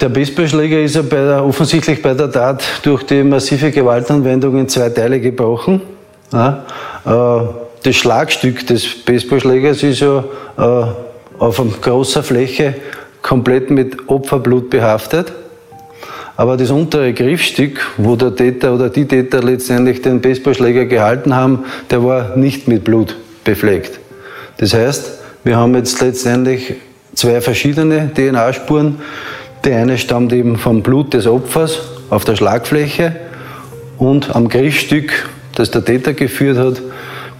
Der 0.00 0.08
Baseballschläger 0.08 0.80
ist 0.80 0.96
ja 0.96 1.02
bei 1.02 1.16
der, 1.16 1.44
offensichtlich 1.44 2.00
bei 2.00 2.14
der 2.14 2.32
Tat 2.32 2.64
durch 2.82 3.02
die 3.02 3.22
massive 3.22 3.70
Gewaltanwendung 3.70 4.58
in 4.58 4.68
zwei 4.68 4.88
Teile 4.88 5.20
gebrochen. 5.20 5.82
Ja, 6.32 6.64
äh, 7.04 7.44
das 7.82 7.96
Schlagstück 7.96 8.66
des 8.66 9.04
Baseballschlägers 9.04 9.82
ist 9.82 10.00
ja 10.00 10.24
äh, 10.56 10.84
auf 11.38 11.60
einer 11.60 11.70
großer 11.82 12.22
Fläche 12.22 12.76
komplett 13.20 13.70
mit 13.70 14.08
Opferblut 14.08 14.70
behaftet. 14.70 15.32
Aber 16.36 16.56
das 16.56 16.70
untere 16.70 17.12
Griffstück, 17.12 17.86
wo 17.98 18.16
der 18.16 18.34
Täter 18.34 18.74
oder 18.74 18.88
die 18.88 19.06
Täter 19.06 19.42
letztendlich 19.42 20.00
den 20.00 20.22
Baseballschläger 20.22 20.86
gehalten 20.86 21.34
haben, 21.34 21.64
der 21.90 22.02
war 22.02 22.36
nicht 22.36 22.68
mit 22.68 22.84
Blut 22.84 23.16
befleckt. 23.44 24.00
Das 24.56 24.72
heißt, 24.72 25.18
wir 25.44 25.58
haben 25.58 25.74
jetzt 25.74 26.00
letztendlich 26.00 26.76
zwei 27.14 27.42
verschiedene 27.42 28.10
DNA-Spuren. 28.14 28.96
Die 29.64 29.72
eine 29.72 29.98
stammt 29.98 30.32
eben 30.32 30.56
vom 30.56 30.82
Blut 30.82 31.14
des 31.14 31.26
Opfers 31.26 31.80
auf 32.08 32.24
der 32.24 32.36
Schlagfläche 32.36 33.16
und 33.98 34.34
am 34.34 34.48
Griffstück, 34.48 35.28
das 35.54 35.70
der 35.70 35.84
Täter 35.84 36.14
geführt 36.14 36.56
hat, 36.56 36.80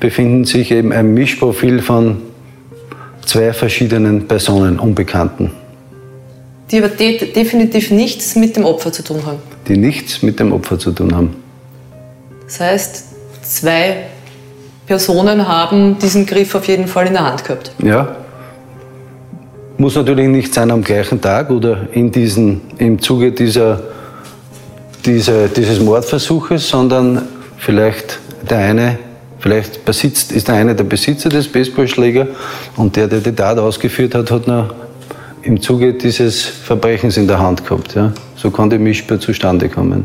befinden 0.00 0.44
sich 0.44 0.70
eben 0.70 0.92
ein 0.92 1.14
Mischprofil 1.14 1.80
von 1.80 2.22
zwei 3.24 3.52
verschiedenen 3.52 4.28
Personen, 4.28 4.78
Unbekannten 4.78 5.52
die 6.70 6.78
aber 6.78 6.88
de 6.88 7.32
definitiv 7.32 7.90
nichts 7.90 8.36
mit 8.36 8.56
dem 8.56 8.64
Opfer 8.64 8.92
zu 8.92 9.02
tun 9.02 9.24
haben. 9.26 9.38
Die 9.68 9.76
nichts 9.76 10.22
mit 10.22 10.38
dem 10.38 10.52
Opfer 10.52 10.78
zu 10.78 10.92
tun 10.92 11.14
haben. 11.14 11.36
Das 12.44 12.60
heißt, 12.60 13.04
zwei 13.42 14.04
Personen 14.86 15.46
haben 15.46 15.98
diesen 15.98 16.26
Griff 16.26 16.54
auf 16.54 16.66
jeden 16.66 16.86
Fall 16.86 17.06
in 17.06 17.14
der 17.14 17.24
Hand 17.24 17.44
gehabt. 17.44 17.72
Ja. 17.82 18.16
Muss 19.80 19.94
natürlich 19.94 20.28
nicht 20.28 20.52
sein 20.52 20.70
am 20.70 20.84
gleichen 20.84 21.22
Tag 21.22 21.48
oder 21.48 21.88
in 21.92 22.12
diesen, 22.12 22.60
im 22.76 23.00
Zuge 23.00 23.32
dieser, 23.32 23.80
dieser, 25.06 25.48
dieses 25.48 25.80
Mordversuches, 25.80 26.68
sondern 26.68 27.22
vielleicht 27.56 28.20
der 28.50 28.58
eine, 28.58 28.98
vielleicht 29.38 29.86
besitzt, 29.86 30.32
ist 30.32 30.48
der 30.48 30.56
eine 30.56 30.74
der 30.74 30.84
Besitzer 30.84 31.30
des 31.30 31.50
Baseballschlägers 31.50 32.28
und 32.76 32.94
der, 32.94 33.08
der 33.08 33.20
die 33.20 33.32
Tat 33.32 33.56
ausgeführt 33.56 34.14
hat, 34.14 34.30
hat 34.30 34.46
noch 34.46 34.74
im 35.40 35.62
Zuge 35.62 35.94
dieses 35.94 36.44
Verbrechens 36.44 37.16
in 37.16 37.26
der 37.26 37.38
Hand 37.38 37.66
gehabt. 37.66 37.94
Ja. 37.94 38.12
So 38.36 38.50
kann 38.50 38.68
die 38.68 38.76
Mischspur 38.76 39.18
zustande 39.18 39.70
kommen. 39.70 40.04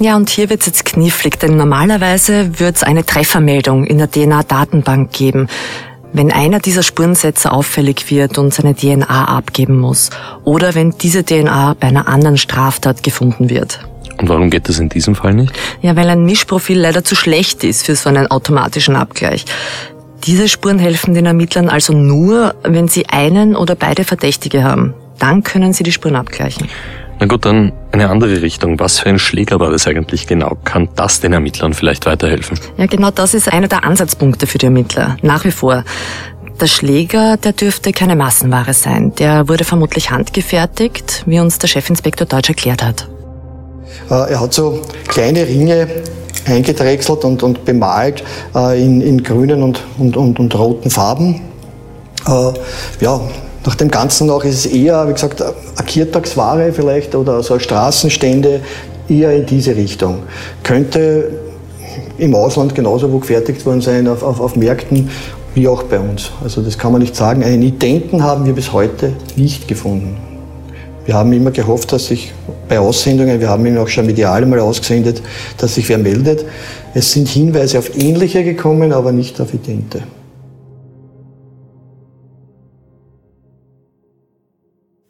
Ja, 0.00 0.16
und 0.16 0.30
hier 0.30 0.48
wird 0.48 0.60
es 0.60 0.66
jetzt 0.66 0.86
knifflig, 0.86 1.38
denn 1.38 1.58
normalerweise 1.58 2.58
wird 2.58 2.76
es 2.76 2.82
eine 2.84 3.04
Treffermeldung 3.04 3.84
in 3.84 3.98
der 3.98 4.10
DNA-Datenbank 4.10 5.12
geben, 5.12 5.48
wenn 6.12 6.30
einer 6.30 6.60
dieser 6.60 6.82
Spurensätze 6.82 7.52
auffällig 7.52 8.10
wird 8.10 8.38
und 8.38 8.52
seine 8.52 8.74
DNA 8.74 9.24
abgeben 9.24 9.78
muss 9.78 10.10
oder 10.44 10.74
wenn 10.74 10.90
diese 10.92 11.24
DNA 11.24 11.74
bei 11.78 11.88
einer 11.88 12.08
anderen 12.08 12.36
Straftat 12.36 13.02
gefunden 13.02 13.50
wird. 13.50 13.80
Und 14.18 14.28
warum 14.28 14.50
geht 14.50 14.68
das 14.68 14.78
in 14.78 14.88
diesem 14.88 15.14
Fall 15.14 15.34
nicht? 15.34 15.52
Ja, 15.80 15.96
weil 15.96 16.08
ein 16.08 16.24
Mischprofil 16.24 16.78
leider 16.78 17.02
zu 17.02 17.14
schlecht 17.14 17.64
ist 17.64 17.86
für 17.86 17.96
so 17.96 18.08
einen 18.08 18.30
automatischen 18.30 18.94
Abgleich. 18.94 19.44
Diese 20.24 20.48
Spuren 20.48 20.78
helfen 20.78 21.14
den 21.14 21.26
Ermittlern 21.26 21.68
also 21.68 21.92
nur, 21.92 22.54
wenn 22.62 22.86
sie 22.86 23.08
einen 23.08 23.56
oder 23.56 23.74
beide 23.74 24.04
Verdächtige 24.04 24.62
haben. 24.62 24.94
Dann 25.18 25.42
können 25.42 25.72
sie 25.72 25.82
die 25.82 25.92
Spuren 25.92 26.14
abgleichen. 26.14 26.68
Na 27.22 27.28
gut, 27.28 27.44
dann 27.44 27.70
eine 27.92 28.10
andere 28.10 28.42
Richtung. 28.42 28.80
Was 28.80 28.98
für 28.98 29.08
ein 29.08 29.20
Schläger 29.20 29.60
war 29.60 29.70
das 29.70 29.86
eigentlich 29.86 30.26
genau? 30.26 30.56
Kann 30.64 30.88
das 30.96 31.20
den 31.20 31.32
Ermittlern 31.32 31.72
vielleicht 31.72 32.04
weiterhelfen? 32.04 32.58
Ja, 32.78 32.86
genau 32.86 33.12
das 33.12 33.32
ist 33.32 33.52
einer 33.52 33.68
der 33.68 33.84
Ansatzpunkte 33.84 34.48
für 34.48 34.58
die 34.58 34.66
Ermittler. 34.66 35.16
Nach 35.22 35.44
wie 35.44 35.52
vor. 35.52 35.84
Der 36.60 36.66
Schläger, 36.66 37.36
der 37.36 37.52
dürfte 37.52 37.92
keine 37.92 38.16
Massenware 38.16 38.74
sein. 38.74 39.14
Der 39.20 39.48
wurde 39.48 39.62
vermutlich 39.62 40.10
handgefertigt, 40.10 41.22
wie 41.24 41.38
uns 41.38 41.60
der 41.60 41.68
Chefinspektor 41.68 42.26
Deutsch 42.26 42.48
erklärt 42.48 42.82
hat. 42.82 43.06
Äh, 44.10 44.32
er 44.32 44.40
hat 44.40 44.52
so 44.52 44.82
kleine 45.06 45.46
Ringe 45.46 45.86
eingedrechselt 46.44 47.24
und, 47.24 47.44
und 47.44 47.64
bemalt 47.64 48.24
äh, 48.52 48.82
in, 48.84 49.00
in 49.00 49.22
grünen 49.22 49.62
und, 49.62 49.80
und, 49.96 50.16
und, 50.16 50.40
und 50.40 50.58
roten 50.58 50.90
Farben. 50.90 51.40
Äh, 52.26 52.52
ja, 53.00 53.20
nach 53.64 53.74
dem 53.76 53.90
Ganzen 53.90 54.26
noch 54.26 54.44
ist 54.44 54.66
es 54.66 54.66
eher, 54.66 55.08
wie 55.08 55.12
gesagt, 55.12 55.40
eine 55.42 55.86
Kirtagsware 55.86 56.72
vielleicht 56.72 57.14
oder 57.14 57.42
so 57.42 57.58
Straßenstände, 57.58 58.60
eher 59.08 59.34
in 59.34 59.46
diese 59.46 59.76
Richtung. 59.76 60.18
Könnte 60.62 61.30
im 62.18 62.34
Ausland 62.34 62.74
genauso 62.74 63.12
wo 63.12 63.18
gefertigt 63.18 63.64
worden 63.66 63.80
sein, 63.80 64.08
auf, 64.08 64.22
auf, 64.22 64.40
auf 64.40 64.56
Märkten 64.56 65.10
wie 65.54 65.68
auch 65.68 65.82
bei 65.84 65.98
uns. 65.98 66.30
Also 66.42 66.62
das 66.62 66.78
kann 66.78 66.92
man 66.92 67.02
nicht 67.02 67.14
sagen. 67.14 67.44
Einen 67.44 67.62
Identen 67.62 68.22
haben 68.22 68.46
wir 68.46 68.54
bis 68.54 68.72
heute 68.72 69.12
nicht 69.36 69.68
gefunden. 69.68 70.16
Wir 71.04 71.14
haben 71.14 71.32
immer 71.32 71.50
gehofft, 71.50 71.92
dass 71.92 72.06
sich 72.06 72.32
bei 72.68 72.78
Aussendungen, 72.78 73.40
wir 73.40 73.48
haben 73.48 73.66
ihn 73.66 73.76
auch 73.76 73.88
schon 73.88 74.06
medial 74.06 74.46
mal 74.46 74.60
ausgesendet, 74.60 75.20
dass 75.58 75.74
sich 75.74 75.88
wer 75.88 75.98
meldet. 75.98 76.44
Es 76.94 77.12
sind 77.12 77.28
Hinweise 77.28 77.78
auf 77.80 77.96
Ähnliche 77.96 78.44
gekommen, 78.44 78.92
aber 78.92 79.10
nicht 79.10 79.40
auf 79.40 79.52
Idente. 79.52 80.02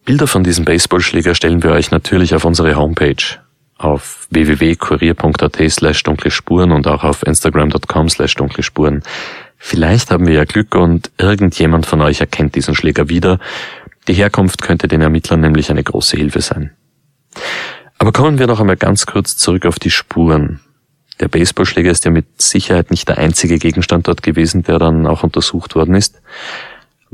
Bilder 0.05 0.27
von 0.27 0.45
diesem 0.45 0.65
Baseballschläger 0.65 1.35
stellen 1.35 1.62
wir 1.62 1.73
euch 1.73 1.91
natürlich 1.91 2.35
auf 2.35 2.45
unsere 2.45 2.77
Homepage 2.77 3.38
auf 3.79 4.29
www.kurier.at 4.31 5.59
slash 5.71 6.03
dunkle 6.05 6.31
Spuren 6.31 6.71
und 6.71 6.87
auch 6.87 7.03
auf 7.03 7.25
instagram.com 7.25 8.09
slash 8.09 8.35
dunkle 8.37 8.62
Spuren. 8.62 9.03
Vielleicht 9.59 10.11
haben 10.11 10.27
wir 10.27 10.35
ja 10.35 10.45
Glück 10.45 10.75
und 10.75 11.11
irgendjemand 11.19 11.87
von 11.87 12.01
euch 12.01 12.21
erkennt 12.21 12.55
diesen 12.55 12.77
Schläger 12.77 13.09
wieder 13.09 13.38
die 14.09 14.15
Herkunft 14.15 14.62
könnte 14.62 14.88
den 14.88 15.01
Ermittlern 15.01 15.41
nämlich 15.41 15.71
eine 15.71 15.85
große 15.85 16.17
Hilfe 16.17 16.41
sein. 16.41 16.73
Aber 17.99 18.12
kommen 18.12 18.38
wir 18.38 18.47
noch 18.47 18.61
einmal 18.61 18.77
ganz 18.77 19.07
kurz 19.07 19.37
zurück 19.37 19.65
auf 19.65 19.79
die 19.79 19.91
Spuren. 19.91 20.61
Der 21.21 21.29
Baseballschläger 21.29 21.91
ist 21.91 22.05
ja 22.05 22.11
mit 22.11 22.43
Sicherheit 22.43 22.91
nicht 22.91 23.09
der 23.09 23.19
einzige 23.19 23.59
Gegenstand 23.59 24.09
dort 24.09 24.25
gewesen, 24.25 24.65
der 24.65 24.79
dann 24.79 25.07
auch 25.07 25.23
untersucht 25.23 25.77
worden 25.77 25.95
ist. 25.95 26.21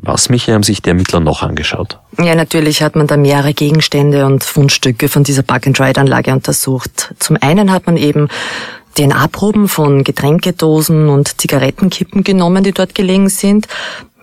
Was, 0.01 0.29
Michi, 0.29 0.53
haben 0.53 0.63
sich 0.63 0.81
die 0.81 0.91
Ermittler 0.91 1.21
noch 1.21 1.43
angeschaut? 1.43 1.99
Ja, 2.19 2.35
natürlich 2.35 2.83
hat 2.83 2.95
man 2.95 3.07
da 3.07 3.17
mehrere 3.17 3.53
Gegenstände 3.53 4.27
und 4.27 4.45
Fundstücke 4.45 5.09
von 5.09 5.25
dieser 5.25 5.43
Park-and-Ride-Anlage 5.43 6.33
untersucht. 6.33 7.15
Zum 7.19 7.37
einen 7.41 7.73
hat 7.73 7.87
man 7.87 7.97
eben 7.97 8.29
DNA-Proben 8.97 9.69
von 9.69 10.05
Getränkedosen 10.05 11.09
und 11.09 11.41
Zigarettenkippen 11.41 12.25
genommen, 12.25 12.65
die 12.65 12.73
dort 12.73 12.95
gelegen 12.95 13.29
sind. 13.29 13.67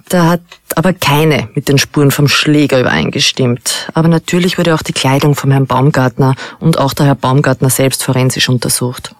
Da 0.09 0.27
hat 0.27 0.41
aber 0.75 0.93
keine 0.93 1.49
mit 1.55 1.67
den 1.67 1.77
Spuren 1.77 2.11
vom 2.11 2.27
Schläger 2.27 2.79
übereingestimmt. 2.79 3.89
Aber 3.93 4.07
natürlich 4.07 4.57
wurde 4.57 4.75
auch 4.75 4.81
die 4.81 4.93
Kleidung 4.93 5.35
vom 5.35 5.51
Herrn 5.51 5.65
Baumgartner 5.65 6.35
und 6.59 6.77
auch 6.77 6.93
der 6.93 7.07
Herr 7.07 7.15
Baumgartner 7.15 7.69
selbst 7.69 8.03
forensisch 8.03 8.49
untersucht. 8.49 9.15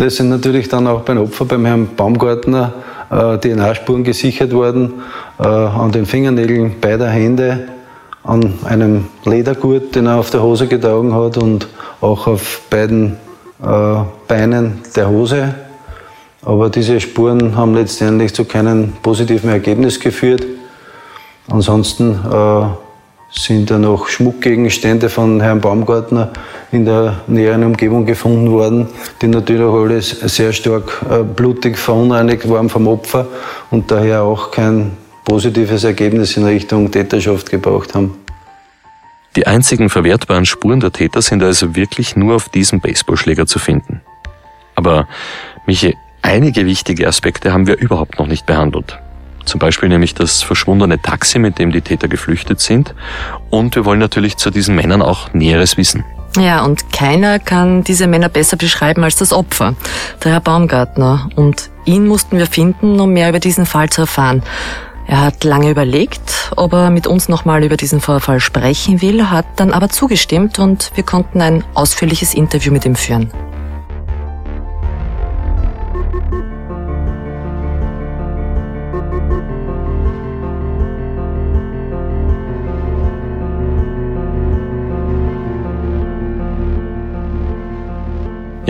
Das 0.00 0.16
sind 0.16 0.30
natürlich 0.30 0.66
dann 0.66 0.86
auch 0.86 1.02
beim 1.02 1.18
Opfer, 1.18 1.44
beim 1.44 1.66
Herrn 1.66 1.88
Baumgartner, 1.94 2.72
äh, 3.10 3.36
DNA-Spuren 3.36 4.02
gesichert 4.02 4.50
worden, 4.50 5.02
äh, 5.38 5.46
an 5.46 5.92
den 5.92 6.06
Fingernägeln 6.06 6.80
beider 6.80 7.10
Hände, 7.10 7.68
an 8.24 8.54
einem 8.64 9.08
Ledergurt, 9.26 9.94
den 9.94 10.06
er 10.06 10.16
auf 10.16 10.30
der 10.30 10.42
Hose 10.42 10.68
getragen 10.68 11.14
hat 11.14 11.36
und 11.36 11.68
auch 12.00 12.26
auf 12.26 12.62
beiden 12.70 13.18
äh, 13.62 13.96
Beinen 14.26 14.80
der 14.96 15.10
Hose. 15.10 15.54
Aber 16.46 16.70
diese 16.70 16.98
Spuren 16.98 17.54
haben 17.54 17.74
letztendlich 17.74 18.32
zu 18.32 18.46
keinem 18.46 18.94
positiven 19.02 19.50
Ergebnis 19.50 20.00
geführt. 20.00 20.46
Ansonsten 21.46 22.14
äh, 22.14 22.62
sind 23.30 23.70
da 23.70 23.78
noch 23.78 24.08
Schmuckgegenstände 24.08 25.08
von 25.08 25.40
Herrn 25.40 25.60
Baumgartner 25.60 26.32
in 26.72 26.84
der 26.84 27.20
näheren 27.26 27.64
Umgebung 27.64 28.06
gefunden 28.06 28.50
worden, 28.50 28.88
die 29.22 29.28
natürlich 29.28 29.62
auch 29.62 29.82
alles 29.82 30.10
sehr 30.10 30.52
stark 30.52 31.02
äh, 31.10 31.22
blutig 31.22 31.78
verunreinigt 31.78 32.48
waren 32.48 32.68
vom 32.68 32.88
Opfer 32.88 33.26
und 33.70 33.90
daher 33.90 34.22
auch 34.22 34.50
kein 34.50 34.92
positives 35.24 35.84
Ergebnis 35.84 36.36
in 36.36 36.44
Richtung 36.44 36.90
Täterschaft 36.90 37.50
gebraucht 37.50 37.94
haben. 37.94 38.16
Die 39.36 39.46
einzigen 39.46 39.90
verwertbaren 39.90 40.44
Spuren 40.44 40.80
der 40.80 40.90
Täter 40.90 41.22
sind 41.22 41.42
also 41.42 41.76
wirklich 41.76 42.16
nur 42.16 42.34
auf 42.34 42.48
diesem 42.48 42.80
Baseballschläger 42.80 43.46
zu 43.46 43.60
finden. 43.60 44.00
Aber 44.74 45.06
Michi, 45.66 45.94
einige 46.22 46.66
wichtige 46.66 47.06
Aspekte 47.06 47.52
haben 47.52 47.68
wir 47.68 47.78
überhaupt 47.78 48.18
noch 48.18 48.26
nicht 48.26 48.46
behandelt. 48.46 48.98
Zum 49.44 49.58
Beispiel 49.58 49.88
nämlich 49.88 50.14
das 50.14 50.42
verschwundene 50.42 51.00
Taxi, 51.00 51.38
mit 51.38 51.58
dem 51.58 51.72
die 51.72 51.80
Täter 51.80 52.08
geflüchtet 52.08 52.60
sind. 52.60 52.94
Und 53.50 53.74
wir 53.74 53.84
wollen 53.84 53.98
natürlich 53.98 54.36
zu 54.36 54.50
diesen 54.50 54.74
Männern 54.74 55.02
auch 55.02 55.32
Näheres 55.32 55.76
wissen. 55.76 56.04
Ja, 56.36 56.64
und 56.64 56.92
keiner 56.92 57.40
kann 57.40 57.82
diese 57.82 58.06
Männer 58.06 58.28
besser 58.28 58.56
beschreiben 58.56 59.02
als 59.02 59.16
das 59.16 59.32
Opfer, 59.32 59.74
der 60.22 60.32
Herr 60.32 60.40
Baumgartner. 60.40 61.28
Und 61.34 61.70
ihn 61.84 62.06
mussten 62.06 62.38
wir 62.38 62.46
finden, 62.46 63.00
um 63.00 63.12
mehr 63.12 63.30
über 63.30 63.40
diesen 63.40 63.66
Fall 63.66 63.88
zu 63.88 64.02
erfahren. 64.02 64.42
Er 65.08 65.22
hat 65.22 65.42
lange 65.42 65.70
überlegt, 65.70 66.52
ob 66.54 66.72
er 66.72 66.90
mit 66.90 67.08
uns 67.08 67.28
nochmal 67.28 67.64
über 67.64 67.76
diesen 67.76 68.00
Vorfall 68.00 68.38
sprechen 68.38 69.02
will, 69.02 69.28
hat 69.28 69.46
dann 69.56 69.72
aber 69.72 69.88
zugestimmt 69.88 70.60
und 70.60 70.92
wir 70.94 71.02
konnten 71.02 71.40
ein 71.40 71.64
ausführliches 71.74 72.32
Interview 72.32 72.72
mit 72.72 72.84
ihm 72.84 72.94
führen. 72.94 73.32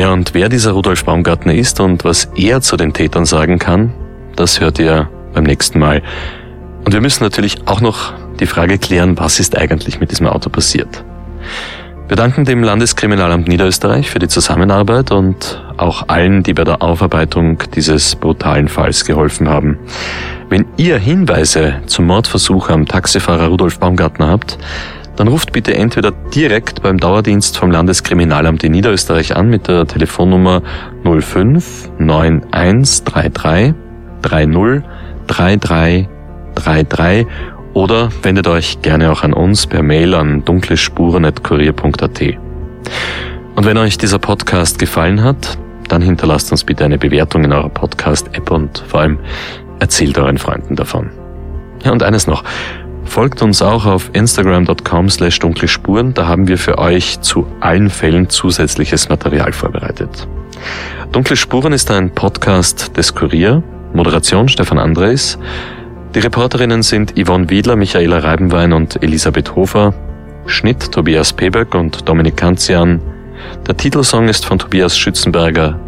Ja, 0.01 0.15
und 0.15 0.33
wer 0.33 0.49
dieser 0.49 0.73
Rudolf 0.73 1.05
Baumgartner 1.05 1.53
ist 1.53 1.79
und 1.79 2.07
was 2.07 2.31
er 2.35 2.63
zu 2.63 2.79
den 2.79 2.95
Tätern 2.95 3.27
sagen 3.27 3.59
kann, 3.59 3.93
das 4.35 4.59
hört 4.59 4.79
ihr 4.79 5.11
beim 5.35 5.45
nächsten 5.45 5.79
Mal. 5.79 6.01
Und 6.87 6.95
wir 6.95 7.03
müssen 7.03 7.23
natürlich 7.23 7.69
auch 7.69 7.83
noch 7.83 8.15
die 8.41 8.47
Frage 8.47 8.79
klären, 8.79 9.19
was 9.19 9.39
ist 9.39 9.59
eigentlich 9.59 10.01
mit 10.01 10.11
diesem 10.11 10.27
Auto 10.27 10.49
passiert. 10.49 11.05
Wir 12.09 12.17
danken 12.17 12.47
dem 12.47 12.63
Landeskriminalamt 12.63 13.47
Niederösterreich 13.47 14.09
für 14.09 14.19
die 14.19 14.29
Zusammenarbeit 14.29 15.11
und 15.11 15.63
auch 15.77 16.09
allen, 16.09 16.45
die 16.45 16.55
bei 16.55 16.65
der 16.65 16.81
Aufarbeitung 16.81 17.63
dieses 17.75 18.17
brutalen 18.17 18.69
Falls 18.69 19.05
geholfen 19.05 19.51
haben. 19.51 19.79
Wenn 20.49 20.65
ihr 20.79 20.97
Hinweise 20.97 21.75
zum 21.85 22.07
Mordversuch 22.07 22.71
am 22.71 22.87
Taxifahrer 22.87 23.49
Rudolf 23.49 23.79
Baumgartner 23.79 24.29
habt, 24.29 24.57
dann 25.21 25.29
ruft 25.29 25.53
bitte 25.53 25.75
entweder 25.75 26.13
direkt 26.35 26.83
beim 26.83 26.97
Dauerdienst 26.97 27.59
vom 27.59 27.71
Landeskriminalamt 27.71 28.65
in 28.65 28.73
Niederösterreich 28.73 29.37
an 29.37 29.51
mit 29.51 29.69
der 29.69 29.87
Telefonnummer 29.87 30.63
05 31.05 31.91
9133 31.99 33.75
30 34.23 34.83
3333 35.27 37.27
oder 37.75 38.09
wendet 38.23 38.49
euch 38.49 38.81
gerne 38.81 39.13
auch 39.13 39.23
an 39.23 39.35
uns 39.35 39.67
per 39.67 39.83
Mail 39.83 40.15
an 40.15 40.43
dunklespuren.kurier.at. 40.47 42.23
Und 43.57 43.67
wenn 43.67 43.77
euch 43.77 43.99
dieser 43.99 44.19
Podcast 44.19 44.79
gefallen 44.79 45.23
hat, 45.23 45.59
dann 45.89 46.01
hinterlasst 46.01 46.51
uns 46.51 46.65
bitte 46.65 46.87
eine 46.87 46.97
Bewertung 46.97 47.45
in 47.45 47.53
eurer 47.53 47.69
Podcast-App 47.69 48.51
und 48.51 48.83
vor 48.89 49.01
allem 49.01 49.19
erzählt 49.81 50.17
euren 50.17 50.39
Freunden 50.39 50.77
davon. 50.77 51.11
Ja, 51.85 51.93
und 51.93 52.03
eines 52.03 52.27
noch. 52.27 52.43
Folgt 53.11 53.43
uns 53.43 53.61
auch 53.61 53.87
auf 53.87 54.09
instagram.com 54.13 55.11
slash 55.11 55.41
dunkle 55.41 55.67
Spuren, 55.67 56.15
da 56.15 56.29
haben 56.29 56.47
wir 56.47 56.57
für 56.57 56.79
euch 56.79 57.21
zu 57.21 57.45
allen 57.59 57.91
Fällen 57.91 58.31
zusätzliches 58.31 59.09
Material 59.09 59.53
vorbereitet. 59.53 60.29
Dunkle 61.11 61.35
Spuren 61.35 61.73
ist 61.73 61.91
ein 61.91 62.15
Podcast 62.15 62.97
des 62.97 63.13
Kurier, 63.13 63.65
Moderation 63.93 64.49
Stefan 64.49 64.79
Andres, 64.79 65.41
die 66.15 66.21
Reporterinnen 66.21 66.85
sind 66.85 67.15
Yvonne 67.19 67.51
Wiedler, 67.51 67.75
Michaela 67.75 68.21
Reibenwein 68.21 68.73
und 68.73 69.03
Elisabeth 69.03 69.57
Hofer, 69.57 69.93
Schnitt 70.47 70.93
Tobias 70.93 71.33
Peböck 71.33 71.75
und 71.75 72.09
Dominik 72.09 72.37
Kanzian, 72.37 73.01
der 73.67 73.77
Titelsong 73.77 74.29
ist 74.29 74.47
von 74.47 74.61
Tobias 74.61 74.97
Schützenberger, 74.97 75.81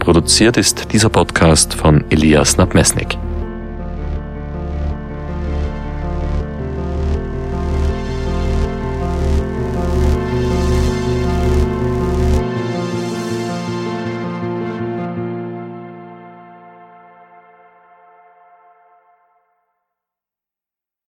produziert 0.00 0.56
ist 0.56 0.92
dieser 0.92 1.08
Podcast 1.08 1.72
von 1.72 2.02
Elias 2.10 2.56
Nabmesnik. 2.56 3.16